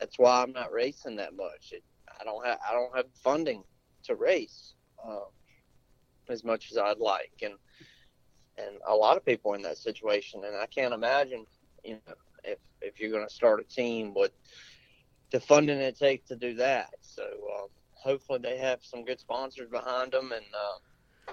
that's 0.01 0.19
why 0.19 0.43
I'm 0.43 0.53
not 0.53 0.73
racing 0.73 1.17
that 1.17 1.37
much. 1.37 1.73
It, 1.73 1.85
I 2.19 2.25
don't 2.25 2.45
have 2.47 2.59
I 2.69 2.73
don't 2.73 2.97
have 2.97 3.07
funding 3.23 3.63
to 4.05 4.15
race 4.15 4.75
um, 5.07 5.27
as 6.31 6.45
much 6.45 6.71
as 6.73 6.79
I'd 6.79 6.99
like, 6.99 7.43
and 7.43 7.55
and 8.57 8.77
a 8.89 8.95
lot 8.95 9.19
of 9.19 9.25
people 9.25 9.53
in 9.53 9.63
that 9.63 9.77
situation, 9.77 10.45
and 10.47 10.57
I 10.57 10.67
can't 10.67 10.95
imagine, 10.95 11.45
you 11.85 11.99
know, 12.07 12.15
if 12.43 12.59
if 12.81 12.99
you're 12.99 13.13
going 13.13 13.29
to 13.29 13.35
start 13.35 13.61
a 13.61 13.65
team 13.65 14.15
with 14.15 14.33
the 15.33 15.41
funding 15.41 15.79
it 15.79 15.99
takes 15.99 16.29
to 16.29 16.37
do 16.37 16.55
that. 16.55 16.91
So 17.01 17.23
um, 17.23 17.69
hopefully 17.95 18.39
they 18.43 18.59
have 18.59 18.81
some 18.83 19.05
good 19.05 19.19
sponsors 19.19 19.69
behind 19.71 20.13
them 20.13 20.31
and 20.33 20.45
uh, 20.55 21.33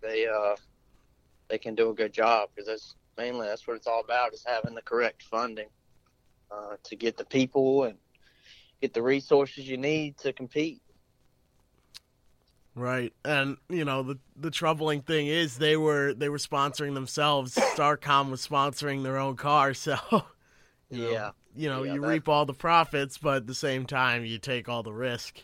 they 0.00 0.26
uh, 0.26 0.54
they 1.48 1.58
can 1.58 1.74
do 1.74 1.90
a 1.90 1.94
good 1.94 2.12
job 2.12 2.50
because 2.54 2.68
that's 2.68 2.94
mainly 3.16 3.46
that's 3.46 3.66
what 3.66 3.76
it's 3.76 3.86
all 3.86 4.00
about 4.00 4.34
is 4.34 4.44
having 4.46 4.74
the 4.74 4.82
correct 4.82 5.22
funding 5.22 5.68
uh, 6.50 6.76
to 6.84 6.96
get 6.96 7.16
the 7.16 7.24
people 7.24 7.84
and 7.84 7.96
get 8.80 8.92
the 8.92 9.02
resources 9.02 9.68
you 9.68 9.76
need 9.76 10.16
to 10.18 10.32
compete. 10.32 10.82
Right, 12.74 13.12
and 13.24 13.58
you 13.68 13.84
know 13.84 14.02
the 14.02 14.18
the 14.34 14.50
troubling 14.50 15.02
thing 15.02 15.26
is 15.26 15.58
they 15.58 15.76
were 15.76 16.14
they 16.14 16.30
were 16.30 16.38
sponsoring 16.38 16.94
themselves. 16.94 17.54
Starcom 17.54 18.30
was 18.30 18.46
sponsoring 18.46 19.02
their 19.02 19.18
own 19.18 19.36
car, 19.36 19.74
so 19.74 19.96
you 20.92 21.04
know, 21.04 21.10
yeah, 21.10 21.30
you 21.56 21.68
know, 21.68 21.82
yeah, 21.82 21.94
you 21.94 22.00
that... 22.00 22.06
reap 22.06 22.28
all 22.28 22.44
the 22.44 22.54
profits, 22.54 23.18
but 23.18 23.36
at 23.36 23.46
the 23.46 23.54
same 23.54 23.86
time, 23.86 24.24
you 24.24 24.38
take 24.38 24.68
all 24.68 24.82
the 24.82 24.92
risk. 24.92 25.42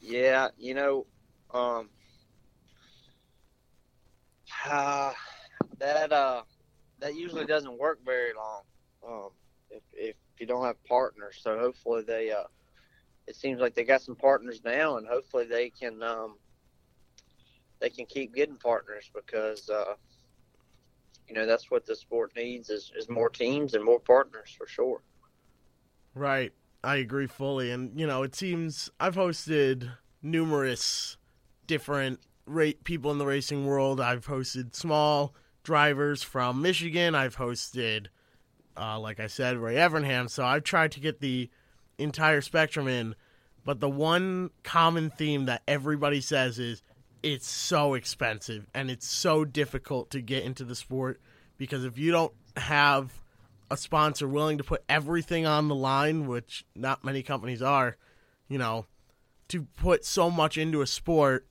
Yeah, 0.00 0.48
you 0.58 0.74
know, 0.74 1.06
um, 1.52 1.88
uh, 4.68 5.12
that 5.78 6.12
uh, 6.12 6.42
that 7.00 7.16
usually 7.16 7.46
doesn't 7.46 7.78
work 7.78 8.04
very 8.04 8.32
long. 8.34 8.62
Um, 9.06 9.30
if 9.70 9.82
if 9.94 10.16
you 10.38 10.46
don't 10.46 10.64
have 10.64 10.82
partners, 10.84 11.38
so 11.40 11.58
hopefully 11.58 12.02
they 12.02 12.30
uh, 12.30 12.44
it 13.26 13.36
seems 13.36 13.60
like 13.60 13.74
they 13.74 13.84
got 13.84 14.02
some 14.02 14.16
partners 14.16 14.60
now, 14.64 14.98
and 14.98 15.06
hopefully 15.06 15.46
they 15.46 15.70
can 15.70 16.02
um, 16.02 16.36
they 17.80 17.88
can 17.88 18.04
keep 18.04 18.34
getting 18.34 18.56
partners 18.56 19.10
because 19.14 19.70
uh, 19.70 19.94
you 21.34 21.40
know 21.40 21.46
that's 21.46 21.68
what 21.68 21.84
the 21.84 21.96
sport 21.96 22.32
needs 22.36 22.70
is, 22.70 22.92
is 22.96 23.08
more 23.08 23.28
teams 23.28 23.74
and 23.74 23.84
more 23.84 23.98
partners 23.98 24.54
for 24.56 24.68
sure. 24.68 25.02
Right. 26.14 26.52
I 26.84 26.96
agree 26.96 27.26
fully. 27.26 27.72
And, 27.72 27.98
you 27.98 28.06
know, 28.06 28.22
it 28.22 28.36
seems 28.36 28.88
I've 29.00 29.16
hosted 29.16 29.90
numerous 30.22 31.16
different 31.66 32.20
rate 32.46 32.84
people 32.84 33.10
in 33.10 33.18
the 33.18 33.26
racing 33.26 33.66
world. 33.66 34.00
I've 34.00 34.26
hosted 34.26 34.76
small 34.76 35.34
drivers 35.64 36.22
from 36.22 36.62
Michigan. 36.62 37.16
I've 37.16 37.36
hosted, 37.36 38.06
uh, 38.76 39.00
like 39.00 39.18
I 39.18 39.26
said, 39.26 39.56
Ray 39.56 39.74
Evernham. 39.74 40.30
So 40.30 40.44
I've 40.44 40.62
tried 40.62 40.92
to 40.92 41.00
get 41.00 41.20
the 41.20 41.50
entire 41.98 42.42
spectrum 42.42 42.86
in. 42.86 43.16
But 43.64 43.80
the 43.80 43.90
one 43.90 44.50
common 44.62 45.10
theme 45.10 45.46
that 45.46 45.62
everybody 45.66 46.20
says 46.20 46.60
is 46.60 46.82
it's 47.24 47.48
so 47.48 47.94
expensive 47.94 48.66
and 48.74 48.90
it's 48.90 49.08
so 49.08 49.46
difficult 49.46 50.10
to 50.10 50.20
get 50.20 50.44
into 50.44 50.62
the 50.62 50.74
sport 50.74 51.18
because 51.56 51.82
if 51.82 51.96
you 51.96 52.12
don't 52.12 52.34
have 52.58 53.18
a 53.70 53.78
sponsor 53.78 54.28
willing 54.28 54.58
to 54.58 54.64
put 54.64 54.84
everything 54.90 55.46
on 55.46 55.68
the 55.68 55.74
line, 55.74 56.26
which 56.26 56.66
not 56.74 57.02
many 57.02 57.22
companies 57.22 57.62
are, 57.62 57.96
you 58.46 58.58
know, 58.58 58.84
to 59.48 59.62
put 59.62 60.04
so 60.04 60.30
much 60.30 60.58
into 60.58 60.82
a 60.82 60.86
sport, 60.86 61.46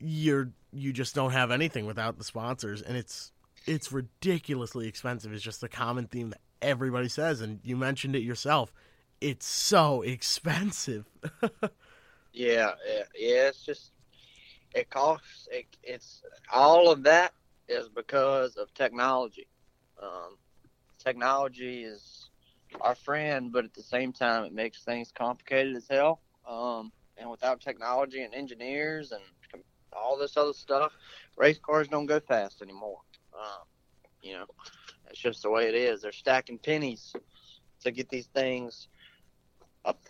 you're 0.00 0.50
you 0.72 0.92
just 0.92 1.14
don't 1.14 1.30
have 1.30 1.52
anything 1.52 1.86
without 1.86 2.18
the 2.18 2.24
sponsors, 2.24 2.82
and 2.82 2.96
it's 2.96 3.30
it's 3.66 3.92
ridiculously 3.92 4.88
expensive. 4.88 5.32
It's 5.32 5.44
just 5.44 5.62
a 5.62 5.68
common 5.68 6.08
theme 6.08 6.30
that 6.30 6.40
everybody 6.60 7.08
says, 7.08 7.40
and 7.40 7.60
you 7.62 7.76
mentioned 7.76 8.16
it 8.16 8.24
yourself. 8.24 8.72
It's 9.20 9.46
so 9.46 10.02
expensive. 10.02 11.08
yeah, 12.32 12.72
yeah, 12.84 13.02
yeah. 13.14 13.48
It's 13.48 13.64
just 13.64 13.92
it 14.74 14.90
costs. 14.90 15.48
It, 15.50 15.66
it's 15.82 16.22
all 16.52 16.90
of 16.90 17.04
that 17.04 17.32
is 17.68 17.88
because 17.88 18.56
of 18.56 18.72
technology. 18.74 19.46
Um, 20.02 20.36
technology 21.02 21.84
is 21.84 22.30
our 22.80 22.94
friend, 22.94 23.52
but 23.52 23.64
at 23.64 23.74
the 23.74 23.82
same 23.82 24.12
time, 24.12 24.44
it 24.44 24.52
makes 24.52 24.82
things 24.82 25.12
complicated 25.16 25.76
as 25.76 25.86
hell. 25.88 26.20
Um, 26.48 26.92
and 27.16 27.30
without 27.30 27.60
technology 27.60 28.22
and 28.22 28.34
engineers 28.34 29.12
and 29.12 29.22
all 29.92 30.18
this 30.18 30.36
other 30.36 30.52
stuff, 30.52 30.92
race 31.36 31.58
cars 31.64 31.88
don't 31.88 32.06
go 32.06 32.20
fast 32.20 32.60
anymore. 32.60 32.98
Um, 33.32 33.62
you 34.20 34.34
know, 34.34 34.46
that's 35.04 35.18
just 35.18 35.42
the 35.42 35.50
way 35.50 35.68
it 35.68 35.74
is. 35.74 36.02
They're 36.02 36.12
stacking 36.12 36.58
pennies 36.58 37.14
to 37.82 37.90
get 37.90 38.08
these 38.08 38.26
things 38.26 38.88
up, 39.84 40.00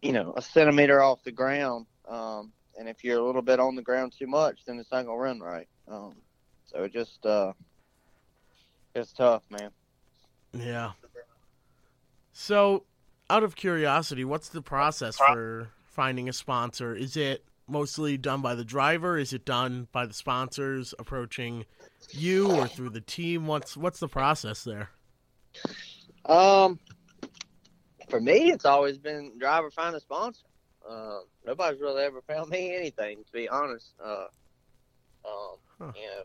you 0.00 0.12
know, 0.12 0.32
a 0.36 0.42
centimeter 0.42 1.02
off 1.02 1.22
the 1.24 1.32
ground. 1.32 1.86
Um, 2.08 2.52
and 2.78 2.88
if 2.88 3.04
you're 3.04 3.18
a 3.18 3.22
little 3.22 3.42
bit 3.42 3.60
on 3.60 3.76
the 3.76 3.82
ground 3.82 4.14
too 4.18 4.26
much, 4.26 4.60
then 4.66 4.78
it's 4.78 4.90
not 4.90 5.06
gonna 5.06 5.18
run 5.18 5.40
right. 5.40 5.68
Um, 5.88 6.14
so 6.66 6.84
it 6.84 6.92
just, 6.92 7.24
uh, 7.26 7.52
it's 8.94 9.12
tough, 9.12 9.42
man. 9.50 9.70
Yeah. 10.52 10.92
So, 12.32 12.84
out 13.30 13.42
of 13.42 13.56
curiosity, 13.56 14.24
what's 14.24 14.48
the 14.48 14.62
process 14.62 15.16
for 15.16 15.70
finding 15.84 16.28
a 16.28 16.32
sponsor? 16.32 16.94
Is 16.94 17.16
it 17.16 17.44
mostly 17.66 18.16
done 18.16 18.42
by 18.42 18.54
the 18.54 18.64
driver? 18.64 19.18
Is 19.18 19.32
it 19.32 19.44
done 19.44 19.88
by 19.92 20.06
the 20.06 20.14
sponsors 20.14 20.94
approaching 20.98 21.64
you 22.10 22.50
or 22.50 22.66
through 22.68 22.90
the 22.90 23.00
team? 23.00 23.46
What's 23.46 23.76
what's 23.76 24.00
the 24.00 24.08
process 24.08 24.64
there? 24.64 24.90
Um, 26.26 26.78
for 28.08 28.20
me, 28.20 28.50
it's 28.50 28.64
always 28.64 28.98
been 28.98 29.38
driver 29.38 29.70
find 29.70 29.94
a 29.94 30.00
sponsor. 30.00 30.44
Uh, 30.88 31.20
nobody's 31.46 31.80
really 31.80 32.02
ever 32.02 32.20
found 32.22 32.50
me 32.50 32.74
anything, 32.74 33.24
to 33.24 33.32
be 33.32 33.48
honest. 33.48 33.94
Uh, 34.02 34.26
um, 35.24 35.56
huh. 35.78 35.92
you 35.94 36.06
know, 36.06 36.22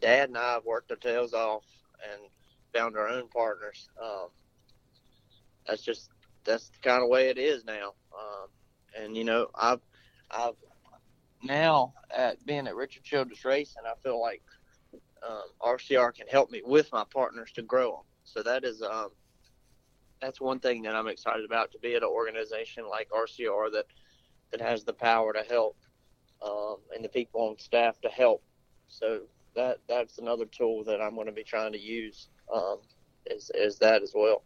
Dad 0.00 0.28
and 0.28 0.38
I 0.38 0.52
have 0.52 0.64
worked 0.64 0.90
our 0.90 0.96
tails 0.96 1.34
off 1.34 1.64
and 2.02 2.22
found 2.72 2.96
our 2.96 3.08
own 3.08 3.28
partners. 3.28 3.88
Um, 4.00 4.28
that's 5.66 5.82
just 5.82 6.10
that's 6.44 6.68
the 6.68 6.78
kind 6.78 7.02
of 7.02 7.08
way 7.08 7.28
it 7.28 7.38
is 7.38 7.64
now. 7.64 7.94
Um, 8.16 8.48
and 8.96 9.16
you 9.16 9.24
know, 9.24 9.48
I've 9.54 9.80
I've 10.30 10.54
now 11.42 11.94
at 12.14 12.44
being 12.46 12.66
at 12.66 12.74
Richard 12.74 13.02
Childress 13.02 13.44
Racing, 13.44 13.82
I 13.86 13.94
feel 14.02 14.20
like 14.20 14.42
um, 15.26 15.42
RCR 15.62 16.14
can 16.14 16.26
help 16.26 16.50
me 16.50 16.62
with 16.64 16.92
my 16.92 17.04
partners 17.12 17.50
to 17.52 17.62
grow 17.62 17.90
them. 17.92 18.04
So 18.24 18.42
that 18.42 18.64
is 18.64 18.82
um, 18.82 19.10
that's 20.20 20.40
one 20.40 20.60
thing 20.60 20.82
that 20.82 20.94
I'm 20.94 21.08
excited 21.08 21.44
about 21.44 21.72
to 21.72 21.78
be 21.78 21.94
at 21.94 22.02
an 22.02 22.08
organization 22.08 22.88
like 22.88 23.08
RCR 23.10 23.72
that 23.72 23.86
that 24.50 24.60
has 24.60 24.84
the 24.84 24.92
power 24.92 25.32
to 25.32 25.42
help 25.42 25.76
um, 26.44 26.76
and 26.94 27.04
the 27.04 27.08
people 27.08 27.40
on 27.40 27.58
staff 27.58 28.00
to 28.02 28.08
help. 28.08 28.42
So 28.88 29.22
that 29.54 29.78
that's 29.88 30.18
another 30.18 30.46
tool 30.46 30.84
that 30.84 31.00
I'm 31.00 31.14
going 31.14 31.26
to 31.26 31.32
be 31.32 31.44
trying 31.44 31.72
to 31.72 31.80
use 31.80 32.28
um, 32.52 32.78
is 33.26 33.50
is 33.54 33.78
that 33.78 34.02
as 34.02 34.12
well. 34.14 34.42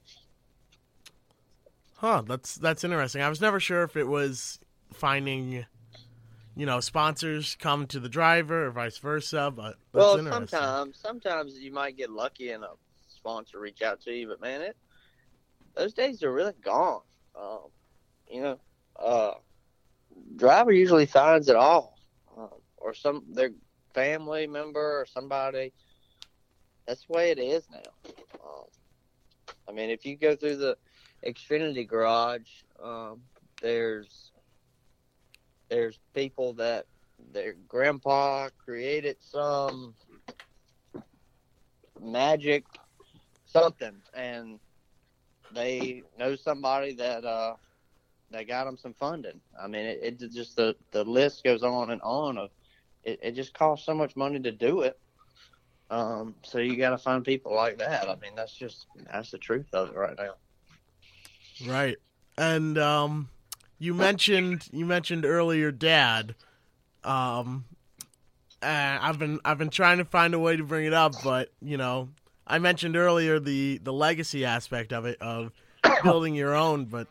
Huh, 1.97 2.23
that's 2.27 2.57
that's 2.57 2.85
interesting. 2.85 3.23
I 3.23 3.29
was 3.29 3.41
never 3.41 3.59
sure 3.59 3.83
if 3.83 3.97
it 3.97 4.07
was 4.07 4.61
finding, 4.93 5.67
you 6.57 6.67
know, 6.67 6.81
sponsors 6.81 7.57
come 7.57 7.87
to 7.89 8.01
the 8.01 8.09
driver 8.09 8.67
or 8.67 8.71
vice 8.71 8.99
versa, 8.99 9.53
but 9.55 9.77
well, 9.93 10.17
sometimes 10.17 10.99
sometimes 11.03 11.59
you 11.59 11.73
might 11.73 11.97
get 11.97 12.11
lucky 12.11 12.51
and 12.51 12.63
a 12.63 12.71
sponsor 13.09 13.59
reach 13.59 13.83
out 13.83 14.01
to 14.03 14.13
you, 14.13 14.29
but 14.29 14.41
man, 14.41 14.63
it 14.63 14.77
those 15.79 15.95
days 15.95 16.23
are 16.23 16.33
really 16.33 16.55
gone. 16.63 17.03
Um, 17.41 17.69
you 18.29 18.43
know, 18.43 18.61
uh, 18.99 19.35
driver 20.37 20.73
usually 20.73 21.07
finds 21.07 21.49
it 21.49 21.57
all, 21.57 21.99
um, 22.37 22.51
or 22.77 22.93
some 22.95 23.25
their 23.33 23.51
family 23.95 24.47
member 24.47 25.01
or 25.01 25.07
somebody 25.07 25.73
that's 26.89 27.07
the 27.07 27.13
way 27.13 27.31
it 27.31 27.39
is 27.39 27.69
now. 27.71 28.13
Um, 28.45 28.65
I 29.69 29.73
mean, 29.73 29.91
if 29.91 30.07
you 30.07 30.17
go 30.17 30.35
through 30.35 30.57
the 30.57 30.77
Xfinity 31.25 31.87
garage, 31.87 32.49
um, 32.83 33.21
there's 33.61 34.33
there's 35.69 35.99
people 36.15 36.55
that 36.55 36.87
their 37.33 37.55
grandpa 37.69 38.49
created 38.65 39.17
some 39.21 39.95
magic 42.01 42.65
something, 43.45 43.97
and 44.15 44.59
they 45.55 46.03
know 46.19 46.37
somebody 46.37 46.95
that 46.95 47.25
uh, 47.25 47.55
that 48.31 48.47
got 48.49 48.65
them 48.65 48.77
some 48.77 48.95
funding. 48.95 49.41
I 49.61 49.67
mean, 49.67 49.87
it, 49.87 50.01
it 50.03 50.19
just 50.33 50.57
the 50.57 50.77
the 50.93 51.05
list 51.05 51.45
goes 51.45 51.63
on 51.63 51.91
and 51.91 52.03
on 52.03 52.39
of 52.39 52.51
it, 53.05 53.19
it 53.23 53.33
just 53.33 53.55
costs 53.55 53.87
so 53.87 53.95
much 53.95 54.17
money 54.17 54.41
to 54.41 54.53
do 54.53 54.83
it 54.83 54.99
um, 55.91 56.35
so 56.43 56.59
you 56.59 56.77
got 56.77 56.91
to 56.91 56.99
find 56.99 57.25
people 57.25 57.55
like 57.55 57.79
that. 57.79 58.09
I 58.09 58.17
mean, 58.17 58.33
that's 58.37 58.55
just 58.55 58.87
that's 59.11 59.31
the 59.31 59.39
truth 59.39 59.67
of 59.73 59.91
it 59.91 59.97
right 59.97 60.17
now. 60.17 60.35
Right, 61.67 61.97
and 62.37 62.77
um, 62.79 63.29
you 63.79 63.95
mentioned 63.95 64.69
you 64.73 64.85
mentioned 64.85 65.25
earlier, 65.25 65.73
Dad. 65.73 66.35
Um, 67.05 67.65
I've 68.61 69.19
been 69.19 69.41
I've 69.45 69.59
been 69.59 69.71
trying 69.71 69.99
to 69.99 70.05
find 70.05 70.35
a 70.35 70.39
way 70.39 70.57
to 70.57 70.65
bring 70.65 70.85
it 70.85 70.93
up, 70.93 71.15
but 71.25 71.51
you 71.63 71.79
know, 71.79 72.11
I 72.49 72.59
mentioned 72.59 72.97
earlier 72.97 73.39
the 73.39 73.79
the 73.79 73.93
legacy 73.93 74.45
aspect 74.45 74.93
of 74.93 75.05
it 75.05 75.21
of 75.21 75.53
building 76.03 76.35
your 76.35 76.55
own, 76.55 76.87
but 76.87 77.07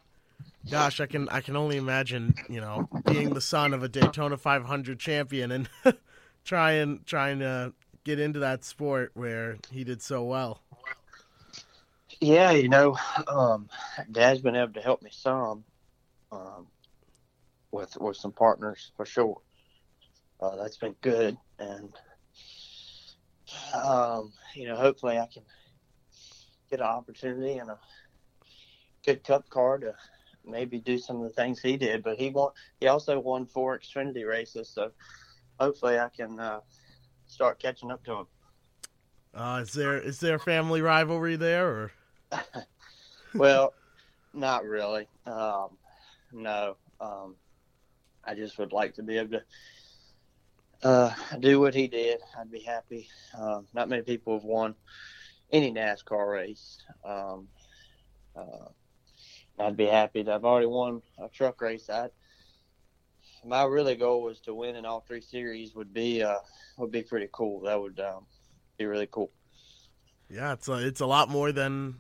gosh, 0.69 0.99
I 0.99 1.05
can 1.05 1.29
I 1.29 1.41
can 1.41 1.55
only 1.55 1.77
imagine, 1.77 2.33
you 2.49 2.59
know, 2.59 2.89
being 3.05 3.33
the 3.33 3.41
son 3.41 3.73
of 3.73 3.83
a 3.83 3.87
Daytona 3.87 4.37
500 4.37 4.99
champion 4.99 5.51
and 5.51 5.69
trying 6.43 7.01
trying 7.05 7.39
to 7.39 7.73
get 8.03 8.19
into 8.19 8.39
that 8.39 8.63
sport 8.63 9.11
where 9.13 9.57
he 9.71 9.83
did 9.83 10.01
so 10.01 10.23
well? 10.23 10.61
Yeah, 12.19 12.51
you 12.51 12.67
know, 12.67 12.97
um, 13.27 13.69
Dad's 14.11 14.41
been 14.41 14.55
able 14.55 14.73
to 14.73 14.81
help 14.81 15.03
me 15.03 15.11
some 15.13 15.63
um, 16.31 16.67
with 17.71 17.95
with 17.97 18.17
some 18.17 18.31
partners 18.31 18.91
for 18.97 19.05
sure. 19.05 19.39
Uh, 20.41 20.55
that's 20.55 20.77
been 20.77 20.95
good, 21.01 21.37
and 21.59 21.91
um, 23.73 24.33
you 24.55 24.67
know, 24.67 24.75
hopefully, 24.75 25.17
I 25.17 25.27
can 25.27 25.43
get 26.69 26.79
an 26.79 26.85
opportunity 26.85 27.57
and 27.57 27.69
a 27.69 27.79
good 29.05 29.23
cup 29.23 29.49
car 29.49 29.77
to 29.77 29.93
maybe 30.45 30.79
do 30.79 30.97
some 30.97 31.17
of 31.17 31.23
the 31.23 31.29
things 31.29 31.59
he 31.59 31.77
did. 31.77 32.03
But 32.03 32.17
he 32.17 32.29
won. 32.29 32.51
He 32.79 32.87
also 32.87 33.19
won 33.19 33.45
four 33.45 33.79
Xfinity 33.79 34.27
races, 34.27 34.69
so 34.69 34.91
hopefully, 35.59 35.99
I 35.99 36.09
can 36.09 36.39
uh, 36.39 36.59
start 37.27 37.59
catching 37.59 37.91
up 37.91 38.03
to 38.05 38.13
him. 38.13 38.27
Uh, 39.33 39.59
is 39.61 39.73
there 39.73 39.97
is 39.97 40.19
there 40.19 40.39
family 40.39 40.81
rivalry 40.81 41.35
there, 41.35 41.67
or? 41.67 41.91
well, 43.35 43.73
not 44.33 44.65
really. 44.65 45.07
Um, 45.25 45.77
no. 46.31 46.77
Um, 46.99 47.35
I 48.23 48.35
just 48.35 48.57
would 48.59 48.73
like 48.73 48.93
to 48.95 49.03
be 49.03 49.17
able 49.17 49.39
to 49.39 49.43
uh, 50.83 51.11
do 51.39 51.59
what 51.59 51.73
he 51.73 51.87
did. 51.87 52.19
I'd 52.39 52.51
be 52.51 52.59
happy. 52.59 53.09
Uh, 53.37 53.61
not 53.73 53.89
many 53.89 54.03
people 54.03 54.33
have 54.33 54.43
won 54.43 54.75
any 55.51 55.71
NASCAR 55.71 56.31
race. 56.31 56.77
Um, 57.03 57.47
uh, 58.35 58.69
I'd 59.59 59.77
be 59.77 59.85
happy 59.85 60.23
to. 60.23 60.33
I've 60.33 60.45
already 60.45 60.67
won 60.67 61.01
a 61.17 61.29
truck 61.29 61.61
race. 61.61 61.89
I, 61.89 62.09
my 63.45 63.63
really 63.63 63.95
goal 63.95 64.21
was 64.21 64.39
to 64.41 64.53
win 64.53 64.75
in 64.75 64.85
all 64.85 65.01
three 65.01 65.21
series. 65.21 65.73
Would 65.75 65.93
be 65.93 66.21
uh, 66.21 66.37
would 66.77 66.91
be 66.91 67.01
pretty 67.01 67.29
cool. 67.31 67.61
That 67.61 67.79
would 67.79 67.99
um, 67.99 68.25
be 68.77 68.85
really 68.85 69.07
cool. 69.09 69.31
Yeah, 70.29 70.53
it's 70.53 70.67
a, 70.67 70.85
it's 70.85 71.01
a 71.01 71.05
lot 71.05 71.29
more 71.29 71.51
than 71.51 71.95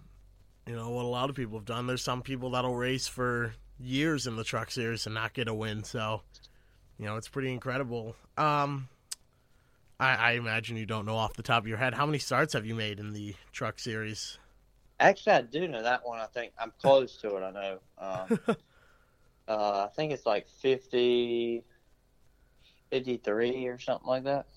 you 0.67 0.75
know 0.75 0.89
what 0.89 1.05
a 1.05 1.07
lot 1.07 1.29
of 1.29 1.35
people 1.35 1.57
have 1.57 1.65
done. 1.65 1.87
There's 1.87 2.03
some 2.03 2.21
people 2.21 2.51
that'll 2.51 2.75
race 2.75 3.07
for 3.07 3.53
years 3.79 4.27
in 4.27 4.35
the 4.35 4.43
truck 4.43 4.69
series 4.71 5.05
and 5.05 5.15
not 5.15 5.33
get 5.33 5.47
a 5.47 5.53
win. 5.53 5.83
So, 5.83 6.21
you 6.99 7.05
know, 7.05 7.15
it's 7.15 7.27
pretty 7.27 7.51
incredible. 7.51 8.15
Um, 8.37 8.87
I, 9.99 10.15
I 10.15 10.31
imagine 10.33 10.77
you 10.77 10.85
don't 10.85 11.05
know 11.05 11.15
off 11.15 11.33
the 11.33 11.43
top 11.43 11.63
of 11.63 11.67
your 11.67 11.77
head 11.77 11.93
how 11.93 12.05
many 12.05 12.19
starts 12.19 12.53
have 12.53 12.65
you 12.65 12.75
made 12.75 12.99
in 12.99 13.13
the 13.13 13.35
truck 13.51 13.79
series. 13.79 14.37
Actually, 14.99 15.33
I 15.33 15.41
do 15.41 15.67
know 15.67 15.83
that 15.83 16.05
one. 16.05 16.19
I 16.19 16.25
think 16.25 16.53
I'm 16.59 16.71
close 16.81 17.17
to 17.17 17.35
it. 17.37 17.43
I 17.43 17.51
know. 17.51 17.79
Um, 17.99 18.39
uh, 19.47 19.85
I 19.85 19.89
think 19.95 20.11
it's 20.11 20.25
like 20.25 20.47
50, 20.47 21.63
53 22.91 23.67
or 23.67 23.79
something 23.79 24.07
like 24.07 24.23
that. 24.23 24.47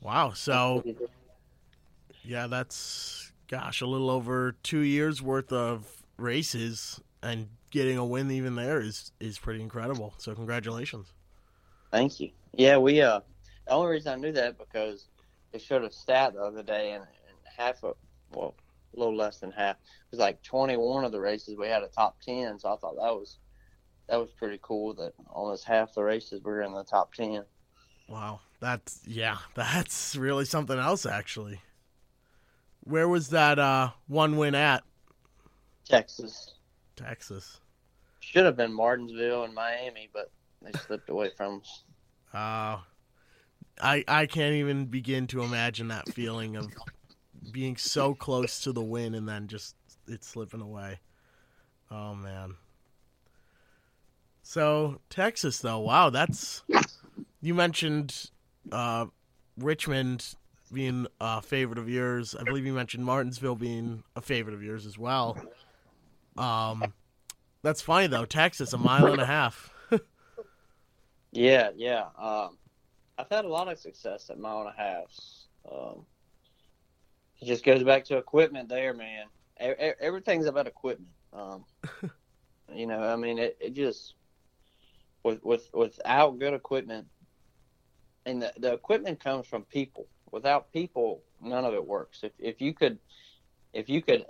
Wow. 0.00 0.32
So, 0.32 0.84
yeah, 2.22 2.46
that's 2.46 3.32
gosh, 3.48 3.80
a 3.80 3.86
little 3.86 4.10
over 4.10 4.56
two 4.62 4.80
years 4.80 5.20
worth 5.20 5.52
of 5.52 6.04
races, 6.16 7.00
and 7.22 7.48
getting 7.70 7.98
a 7.98 8.04
win 8.04 8.30
even 8.30 8.54
there 8.54 8.80
is 8.80 9.12
is 9.20 9.38
pretty 9.38 9.60
incredible. 9.60 10.14
So, 10.18 10.34
congratulations. 10.34 11.12
Thank 11.92 12.20
you. 12.20 12.30
Yeah, 12.54 12.78
we 12.78 13.00
uh, 13.02 13.20
the 13.66 13.72
only 13.72 13.92
reason 13.92 14.12
I 14.12 14.16
knew 14.16 14.32
that 14.32 14.58
because 14.58 15.08
they 15.52 15.58
showed 15.58 15.84
a 15.84 15.92
stat 15.92 16.32
the 16.32 16.40
other 16.40 16.62
day, 16.62 16.92
and, 16.92 17.02
and 17.02 17.36
half 17.56 17.84
of 17.84 17.96
well, 18.32 18.54
a 18.94 18.98
little 18.98 19.16
less 19.16 19.38
than 19.38 19.52
half 19.52 19.76
it 19.76 20.10
was 20.10 20.20
like 20.20 20.42
21 20.42 21.04
of 21.04 21.12
the 21.12 21.20
races 21.20 21.56
we 21.56 21.68
had 21.68 21.82
a 21.82 21.88
top 21.88 22.20
10. 22.22 22.58
So 22.58 22.72
I 22.72 22.76
thought 22.76 22.96
that 22.96 23.14
was 23.14 23.38
that 24.08 24.16
was 24.16 24.30
pretty 24.30 24.58
cool 24.62 24.94
that 24.94 25.12
almost 25.28 25.64
half 25.64 25.94
the 25.94 26.02
races 26.02 26.40
we 26.42 26.50
were 26.50 26.62
in 26.62 26.72
the 26.72 26.84
top 26.84 27.14
10. 27.14 27.44
Wow, 28.08 28.40
that's 28.60 29.00
yeah, 29.06 29.38
that's 29.54 30.16
really 30.16 30.46
something 30.46 30.78
else 30.78 31.06
actually. 31.06 31.60
Where 32.84 33.08
was 33.08 33.28
that 33.28 33.58
uh, 33.58 33.90
one 34.08 34.36
win 34.38 34.54
at? 34.54 34.82
Texas. 35.88 36.54
Texas. 36.96 37.60
Should 38.20 38.44
have 38.44 38.56
been 38.56 38.72
Martinsville 38.72 39.44
and 39.44 39.54
Miami, 39.54 40.08
but 40.12 40.30
they 40.64 40.78
slipped 40.78 41.08
away 41.08 41.30
from 41.36 41.60
us. 41.60 41.82
Uh, 42.32 42.78
I 43.80 44.04
I 44.08 44.26
can't 44.26 44.54
even 44.54 44.86
begin 44.86 45.26
to 45.28 45.42
imagine 45.42 45.88
that 45.88 46.08
feeling 46.08 46.56
of 46.56 46.72
being 47.50 47.76
so 47.76 48.14
close 48.14 48.60
to 48.60 48.72
the 48.72 48.82
win 48.82 49.14
and 49.14 49.28
then 49.28 49.48
just 49.48 49.74
it 50.08 50.24
slipping 50.24 50.60
away. 50.60 51.00
Oh 51.90 52.14
man. 52.14 52.54
So 54.42 55.00
Texas 55.10 55.58
though, 55.60 55.80
wow, 55.80 56.10
that's 56.10 56.62
you 57.40 57.54
mentioned 57.54 58.30
uh, 58.70 59.06
Richmond 59.56 60.34
being 60.72 61.06
a 61.20 61.42
favorite 61.42 61.78
of 61.78 61.88
yours. 61.88 62.34
I 62.38 62.44
believe 62.44 62.64
you 62.64 62.72
mentioned 62.72 63.04
Martinsville 63.04 63.56
being 63.56 64.04
a 64.16 64.22
favorite 64.22 64.54
of 64.54 64.62
yours 64.62 64.86
as 64.86 64.96
well. 64.96 65.36
Um, 66.36 66.94
that's 67.62 67.82
funny 67.82 68.06
though. 68.06 68.24
Texas, 68.24 68.72
a 68.72 68.78
mile 68.78 69.06
and 69.12 69.20
a 69.20 69.26
half. 69.26 69.72
Yeah, 71.32 71.70
yeah. 71.76 72.04
Um, 72.18 72.58
I've 73.18 73.28
had 73.30 73.44
a 73.44 73.48
lot 73.48 73.70
of 73.70 73.78
success 73.78 74.30
at 74.30 74.38
mile 74.38 74.60
and 74.60 74.68
a 74.68 74.80
half. 74.80 75.04
Um, 75.70 76.06
it 77.40 77.46
just 77.46 77.64
goes 77.64 77.82
back 77.82 78.04
to 78.06 78.18
equipment 78.18 78.68
there, 78.68 78.94
man. 78.94 79.26
Everything's 79.58 80.46
about 80.46 80.66
equipment. 80.66 81.10
Um, 81.32 81.64
you 82.74 82.86
know, 82.86 83.02
I 83.02 83.16
mean, 83.16 83.38
it, 83.38 83.56
it 83.60 83.74
just 83.74 84.14
with 85.24 85.42
with 85.44 85.68
without 85.72 86.38
good 86.38 86.54
equipment, 86.54 87.06
and 88.26 88.42
the, 88.42 88.52
the 88.58 88.72
equipment 88.72 89.20
comes 89.20 89.46
from 89.46 89.62
people. 89.64 90.06
Without 90.30 90.72
people, 90.72 91.22
none 91.40 91.64
of 91.64 91.74
it 91.74 91.86
works. 91.86 92.20
If 92.22 92.32
if 92.38 92.60
you 92.60 92.74
could, 92.74 92.98
if 93.72 93.88
you 93.88 94.02
could, 94.02 94.24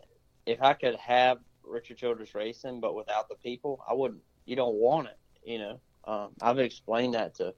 if 0.46 0.62
I 0.62 0.74
could 0.74 0.96
have 0.96 1.38
Richard 1.64 1.98
Childress 1.98 2.34
Racing, 2.34 2.80
but 2.80 2.94
without 2.94 3.28
the 3.28 3.36
people, 3.36 3.82
I 3.88 3.94
wouldn't. 3.94 4.22
You 4.44 4.56
don't 4.56 4.74
want 4.74 5.08
it. 5.08 5.18
You 5.44 5.58
know, 5.58 5.80
um, 6.04 6.30
I've 6.40 6.58
explained 6.58 7.14
that 7.14 7.34
to 7.36 7.54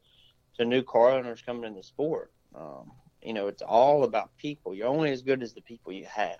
to 0.56 0.64
new 0.64 0.82
car 0.82 1.10
owners 1.10 1.42
coming 1.42 1.64
in 1.64 1.74
the 1.74 1.82
sport. 1.82 2.32
Um, 2.54 2.92
you 3.22 3.32
know, 3.32 3.48
it's 3.48 3.62
all 3.62 4.04
about 4.04 4.36
people. 4.36 4.74
You're 4.74 4.88
only 4.88 5.10
as 5.10 5.22
good 5.22 5.42
as 5.42 5.54
the 5.54 5.62
people 5.62 5.92
you 5.92 6.06
have, 6.06 6.38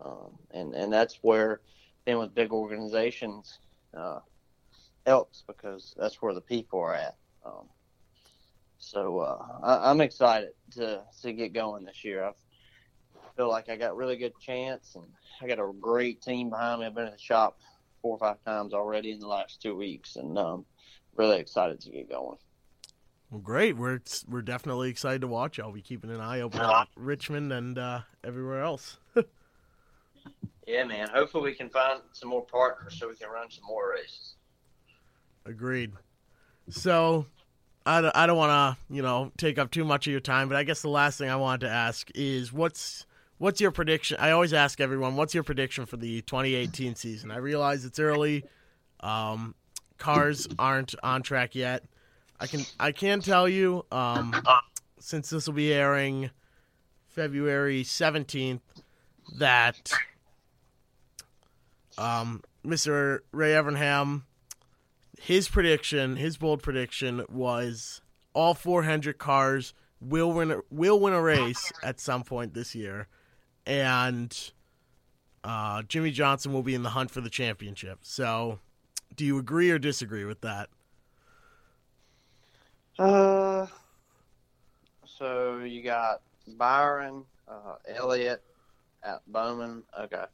um, 0.00 0.38
and 0.52 0.74
and 0.74 0.92
that's 0.92 1.18
where 1.22 1.60
being 2.04 2.18
with 2.18 2.34
big 2.34 2.52
organizations 2.52 3.58
uh, 3.96 4.20
helps 5.04 5.42
because 5.46 5.94
that's 5.98 6.22
where 6.22 6.34
the 6.34 6.40
people 6.40 6.78
are 6.80 6.94
at. 6.94 7.16
Um, 7.44 7.68
so 8.78 9.18
uh, 9.18 9.58
I, 9.62 9.90
am 9.90 10.00
excited 10.00 10.50
to 10.72 11.02
to 11.22 11.32
get 11.32 11.52
going 11.52 11.84
this 11.84 12.04
year. 12.04 12.24
I 12.24 12.32
feel 13.36 13.48
like 13.48 13.68
I 13.68 13.76
got 13.76 13.92
a 13.92 13.94
really 13.94 14.16
good 14.16 14.38
chance, 14.40 14.94
and 14.94 15.04
I 15.42 15.48
got 15.48 15.62
a 15.62 15.72
great 15.80 16.22
team 16.22 16.50
behind 16.50 16.80
me. 16.80 16.86
I've 16.86 16.94
been 16.94 17.06
in 17.06 17.12
the 17.12 17.18
shop 17.18 17.58
four 18.00 18.12
or 18.12 18.18
five 18.18 18.42
times 18.44 18.72
already 18.74 19.10
in 19.10 19.18
the 19.18 19.26
last 19.26 19.60
two 19.60 19.74
weeks, 19.74 20.16
and 20.16 20.38
um, 20.38 20.64
really 21.18 21.38
excited 21.38 21.80
to 21.80 21.90
get 21.90 22.08
going. 22.08 22.38
Well, 23.30 23.40
great. 23.40 23.76
We're 23.76 24.00
we're 24.28 24.42
definitely 24.42 24.88
excited 24.88 25.22
to 25.22 25.26
watch. 25.26 25.58
I'll 25.58 25.72
be 25.72 25.82
keeping 25.82 26.10
an 26.10 26.20
eye 26.20 26.40
open 26.40 26.60
on 26.60 26.86
Richmond 26.96 27.52
and 27.52 27.78
uh, 27.78 28.00
everywhere 28.22 28.62
else. 28.62 28.98
yeah, 30.66 30.84
man. 30.84 31.08
Hopefully, 31.08 31.50
we 31.50 31.54
can 31.54 31.68
find 31.68 32.00
some 32.12 32.28
more 32.28 32.44
partners 32.44 32.96
so 32.98 33.08
we 33.08 33.16
can 33.16 33.28
run 33.28 33.50
some 33.50 33.64
more 33.66 33.90
races. 33.90 34.34
Agreed. 35.44 35.92
So, 36.68 37.26
I 37.84 38.00
don't, 38.00 38.16
I 38.16 38.26
don't 38.26 38.36
want 38.36 38.50
to 38.50 38.94
you 38.94 39.02
know 39.02 39.32
take 39.36 39.58
up 39.58 39.72
too 39.72 39.84
much 39.84 40.06
of 40.06 40.12
your 40.12 40.20
time, 40.20 40.48
but 40.48 40.56
I 40.56 40.62
guess 40.62 40.82
the 40.82 40.88
last 40.88 41.18
thing 41.18 41.28
I 41.28 41.36
wanted 41.36 41.66
to 41.66 41.72
ask 41.72 42.08
is 42.14 42.52
what's 42.52 43.06
what's 43.38 43.60
your 43.60 43.72
prediction? 43.72 44.18
I 44.20 44.30
always 44.30 44.52
ask 44.52 44.80
everyone, 44.80 45.16
what's 45.16 45.34
your 45.34 45.42
prediction 45.42 45.86
for 45.86 45.96
the 45.96 46.22
2018 46.22 46.94
season? 46.94 47.30
I 47.30 47.38
realize 47.38 47.84
it's 47.84 47.98
early. 47.98 48.44
Um, 49.00 49.54
cars 49.98 50.46
aren't 50.58 50.94
on 51.02 51.22
track 51.22 51.54
yet 51.54 51.84
I 52.38 52.46
can 52.46 52.64
I 52.78 52.92
can 52.92 53.20
tell 53.20 53.48
you 53.48 53.84
um, 53.90 54.34
since 54.98 55.30
this 55.30 55.46
will 55.46 55.54
be 55.54 55.72
airing 55.72 56.30
February 57.08 57.82
seventeenth 57.84 58.62
that 59.38 59.92
um, 61.98 62.42
Mr. 62.64 63.20
Ray 63.32 63.52
Evernham 63.52 64.22
his 65.18 65.48
prediction 65.48 66.16
his 66.16 66.36
bold 66.36 66.62
prediction 66.62 67.24
was 67.30 68.02
all 68.34 68.52
400 68.52 69.16
cars 69.16 69.72
will 69.98 70.30
win 70.30 70.50
a, 70.50 70.60
will 70.70 71.00
win 71.00 71.14
a 71.14 71.22
race 71.22 71.72
at 71.82 71.98
some 71.98 72.22
point 72.22 72.52
this 72.52 72.74
year 72.74 73.08
and 73.64 74.52
uh, 75.42 75.82
Jimmie 75.82 76.10
Johnson 76.10 76.52
will 76.52 76.62
be 76.62 76.74
in 76.74 76.82
the 76.82 76.90
hunt 76.90 77.10
for 77.10 77.20
the 77.20 77.30
championship. 77.30 78.00
So, 78.02 78.58
do 79.16 79.24
you 79.24 79.38
agree 79.38 79.70
or 79.70 79.78
disagree 79.78 80.24
with 80.24 80.40
that? 80.42 80.68
Uh, 82.98 83.66
so 85.04 85.58
you 85.58 85.82
got 85.82 86.22
Byron, 86.46 87.24
uh, 87.48 87.76
Elliott, 87.88 88.42
at 89.02 89.20
Bowman. 89.26 89.82
Okay, 89.98 90.24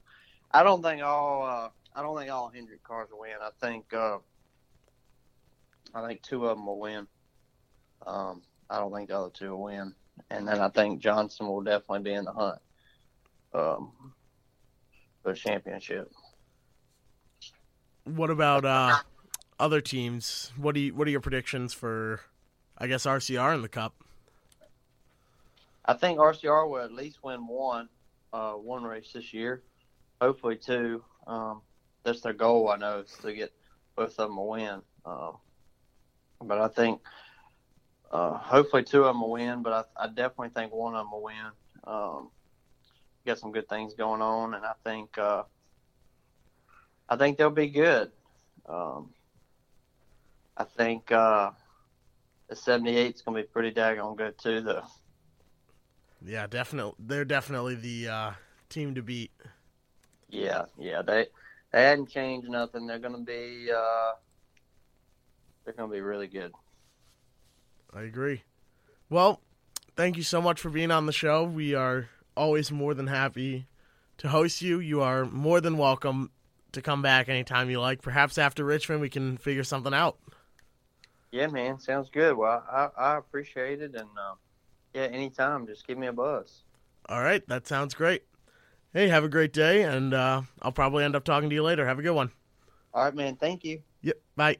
I 0.50 0.62
don't 0.62 0.82
think 0.82 1.02
all. 1.02 1.44
Uh, 1.44 1.68
I 1.94 2.02
don't 2.02 2.16
think 2.16 2.30
all 2.30 2.48
Hendrick 2.48 2.82
cars 2.82 3.08
will 3.10 3.20
win. 3.20 3.36
I 3.40 3.50
think. 3.60 3.92
Uh, 3.92 4.18
I 5.94 6.06
think 6.06 6.22
two 6.22 6.46
of 6.46 6.56
them 6.56 6.66
will 6.66 6.78
win. 6.78 7.06
Um, 8.06 8.42
I 8.70 8.78
don't 8.78 8.92
think 8.92 9.08
the 9.08 9.18
other 9.18 9.30
two 9.30 9.50
will 9.50 9.64
win, 9.64 9.94
and 10.30 10.48
then 10.48 10.60
I 10.60 10.68
think 10.68 11.00
Johnson 11.00 11.46
will 11.46 11.60
definitely 11.60 12.10
be 12.10 12.14
in 12.14 12.24
the 12.24 12.32
hunt 12.32 12.58
um, 13.52 13.92
for 15.22 15.32
the 15.32 15.34
championship. 15.34 16.10
What 18.04 18.30
about 18.30 18.64
uh, 18.64 18.98
other 19.58 19.80
teams? 19.80 20.52
What 20.56 20.74
do 20.74 20.80
you, 20.80 20.94
What 20.94 21.06
are 21.06 21.10
your 21.10 21.20
predictions 21.20 21.72
for 21.72 22.20
I 22.82 22.88
guess 22.88 23.06
RCR 23.06 23.54
in 23.54 23.62
the 23.62 23.68
cup. 23.68 23.94
I 25.84 25.94
think 25.94 26.18
RCR 26.18 26.68
will 26.68 26.82
at 26.82 26.92
least 26.92 27.22
win 27.22 27.46
one, 27.46 27.88
uh, 28.32 28.54
one 28.54 28.82
race 28.82 29.12
this 29.12 29.32
year. 29.32 29.62
Hopefully 30.20 30.56
two. 30.56 31.04
Um, 31.28 31.62
that's 32.02 32.22
their 32.22 32.32
goal. 32.32 32.70
I 32.70 32.76
know 32.76 32.98
is 33.00 33.16
to 33.22 33.32
get 33.32 33.52
both 33.94 34.18
of 34.18 34.28
them 34.28 34.36
a 34.36 34.44
win. 34.44 34.82
Um, 35.04 35.36
but 36.40 36.58
I 36.58 36.66
think 36.66 37.02
uh, 38.10 38.36
hopefully 38.36 38.82
two 38.82 39.04
of 39.04 39.14
them 39.14 39.20
will 39.20 39.30
win. 39.30 39.62
But 39.62 39.88
I, 39.96 40.04
I, 40.04 40.06
definitely 40.08 40.48
think 40.48 40.72
one 40.72 40.94
of 40.94 41.04
them 41.04 41.12
will 41.12 41.22
win. 41.22 41.52
Um, 41.84 42.30
got 43.26 43.38
some 43.38 43.52
good 43.52 43.68
things 43.68 43.94
going 43.94 44.22
on, 44.22 44.54
and 44.54 44.64
I 44.64 44.72
think 44.82 45.16
uh, 45.18 45.44
I 47.12 47.16
think 47.16 47.36
they'll 47.36 47.50
be 47.50 47.68
good. 47.68 48.10
Um, 48.66 49.10
I 50.56 50.64
think 50.64 51.12
uh, 51.12 51.50
the 52.48 52.56
78 52.56 53.16
is 53.16 53.20
going 53.20 53.36
to 53.36 53.42
be 53.42 53.46
pretty 53.46 53.70
daggone 53.70 54.16
good 54.16 54.38
too, 54.38 54.62
though. 54.62 54.84
Yeah, 56.24 56.46
definitely. 56.46 56.94
They're 56.98 57.26
definitely 57.26 57.74
the 57.74 58.08
uh, 58.08 58.30
team 58.70 58.94
to 58.94 59.02
beat. 59.02 59.30
Yeah, 60.30 60.62
yeah. 60.78 61.02
They 61.02 61.26
they 61.70 61.82
hadn't 61.82 62.08
changed 62.08 62.48
nothing. 62.48 62.86
They're 62.86 62.98
gonna 62.98 63.18
be 63.18 63.68
uh, 63.70 64.12
they're 65.64 65.74
gonna 65.74 65.92
be 65.92 66.00
really 66.00 66.28
good. 66.28 66.52
I 67.92 68.02
agree. 68.02 68.42
Well, 69.10 69.42
thank 69.96 70.16
you 70.16 70.22
so 70.22 70.40
much 70.40 70.60
for 70.60 70.70
being 70.70 70.90
on 70.90 71.04
the 71.04 71.12
show. 71.12 71.44
We 71.44 71.74
are 71.74 72.08
always 72.36 72.72
more 72.72 72.94
than 72.94 73.08
happy 73.08 73.66
to 74.18 74.28
host 74.28 74.62
you. 74.62 74.78
You 74.78 75.02
are 75.02 75.26
more 75.26 75.60
than 75.60 75.76
welcome 75.76 76.30
to 76.72 76.82
come 76.82 77.02
back 77.02 77.28
anytime 77.28 77.70
you 77.70 77.80
like. 77.80 78.02
Perhaps 78.02 78.38
after 78.38 78.64
Richmond, 78.64 79.00
we 79.00 79.10
can 79.10 79.36
figure 79.36 79.64
something 79.64 79.94
out. 79.94 80.18
Yeah, 81.30 81.46
man, 81.46 81.78
sounds 81.78 82.10
good. 82.10 82.36
Well, 82.36 82.62
I, 82.70 82.88
I 82.96 83.16
appreciate 83.16 83.80
it, 83.80 83.94
and 83.94 84.08
uh, 84.18 84.34
yeah, 84.94 85.04
anytime, 85.04 85.66
just 85.66 85.86
give 85.86 85.96
me 85.96 86.06
a 86.06 86.12
buzz. 86.12 86.62
All 87.08 87.22
right, 87.22 87.46
that 87.48 87.66
sounds 87.66 87.94
great. 87.94 88.24
Hey, 88.92 89.08
have 89.08 89.24
a 89.24 89.28
great 89.28 89.54
day, 89.54 89.82
and 89.82 90.12
uh, 90.12 90.42
I'll 90.60 90.72
probably 90.72 91.04
end 91.04 91.16
up 91.16 91.24
talking 91.24 91.48
to 91.48 91.54
you 91.54 91.62
later. 91.62 91.86
Have 91.86 91.98
a 91.98 92.02
good 92.02 92.12
one. 92.12 92.30
All 92.92 93.04
right, 93.04 93.14
man. 93.14 93.36
Thank 93.36 93.64
you. 93.64 93.80
Yep, 94.02 94.20
bye. 94.36 94.58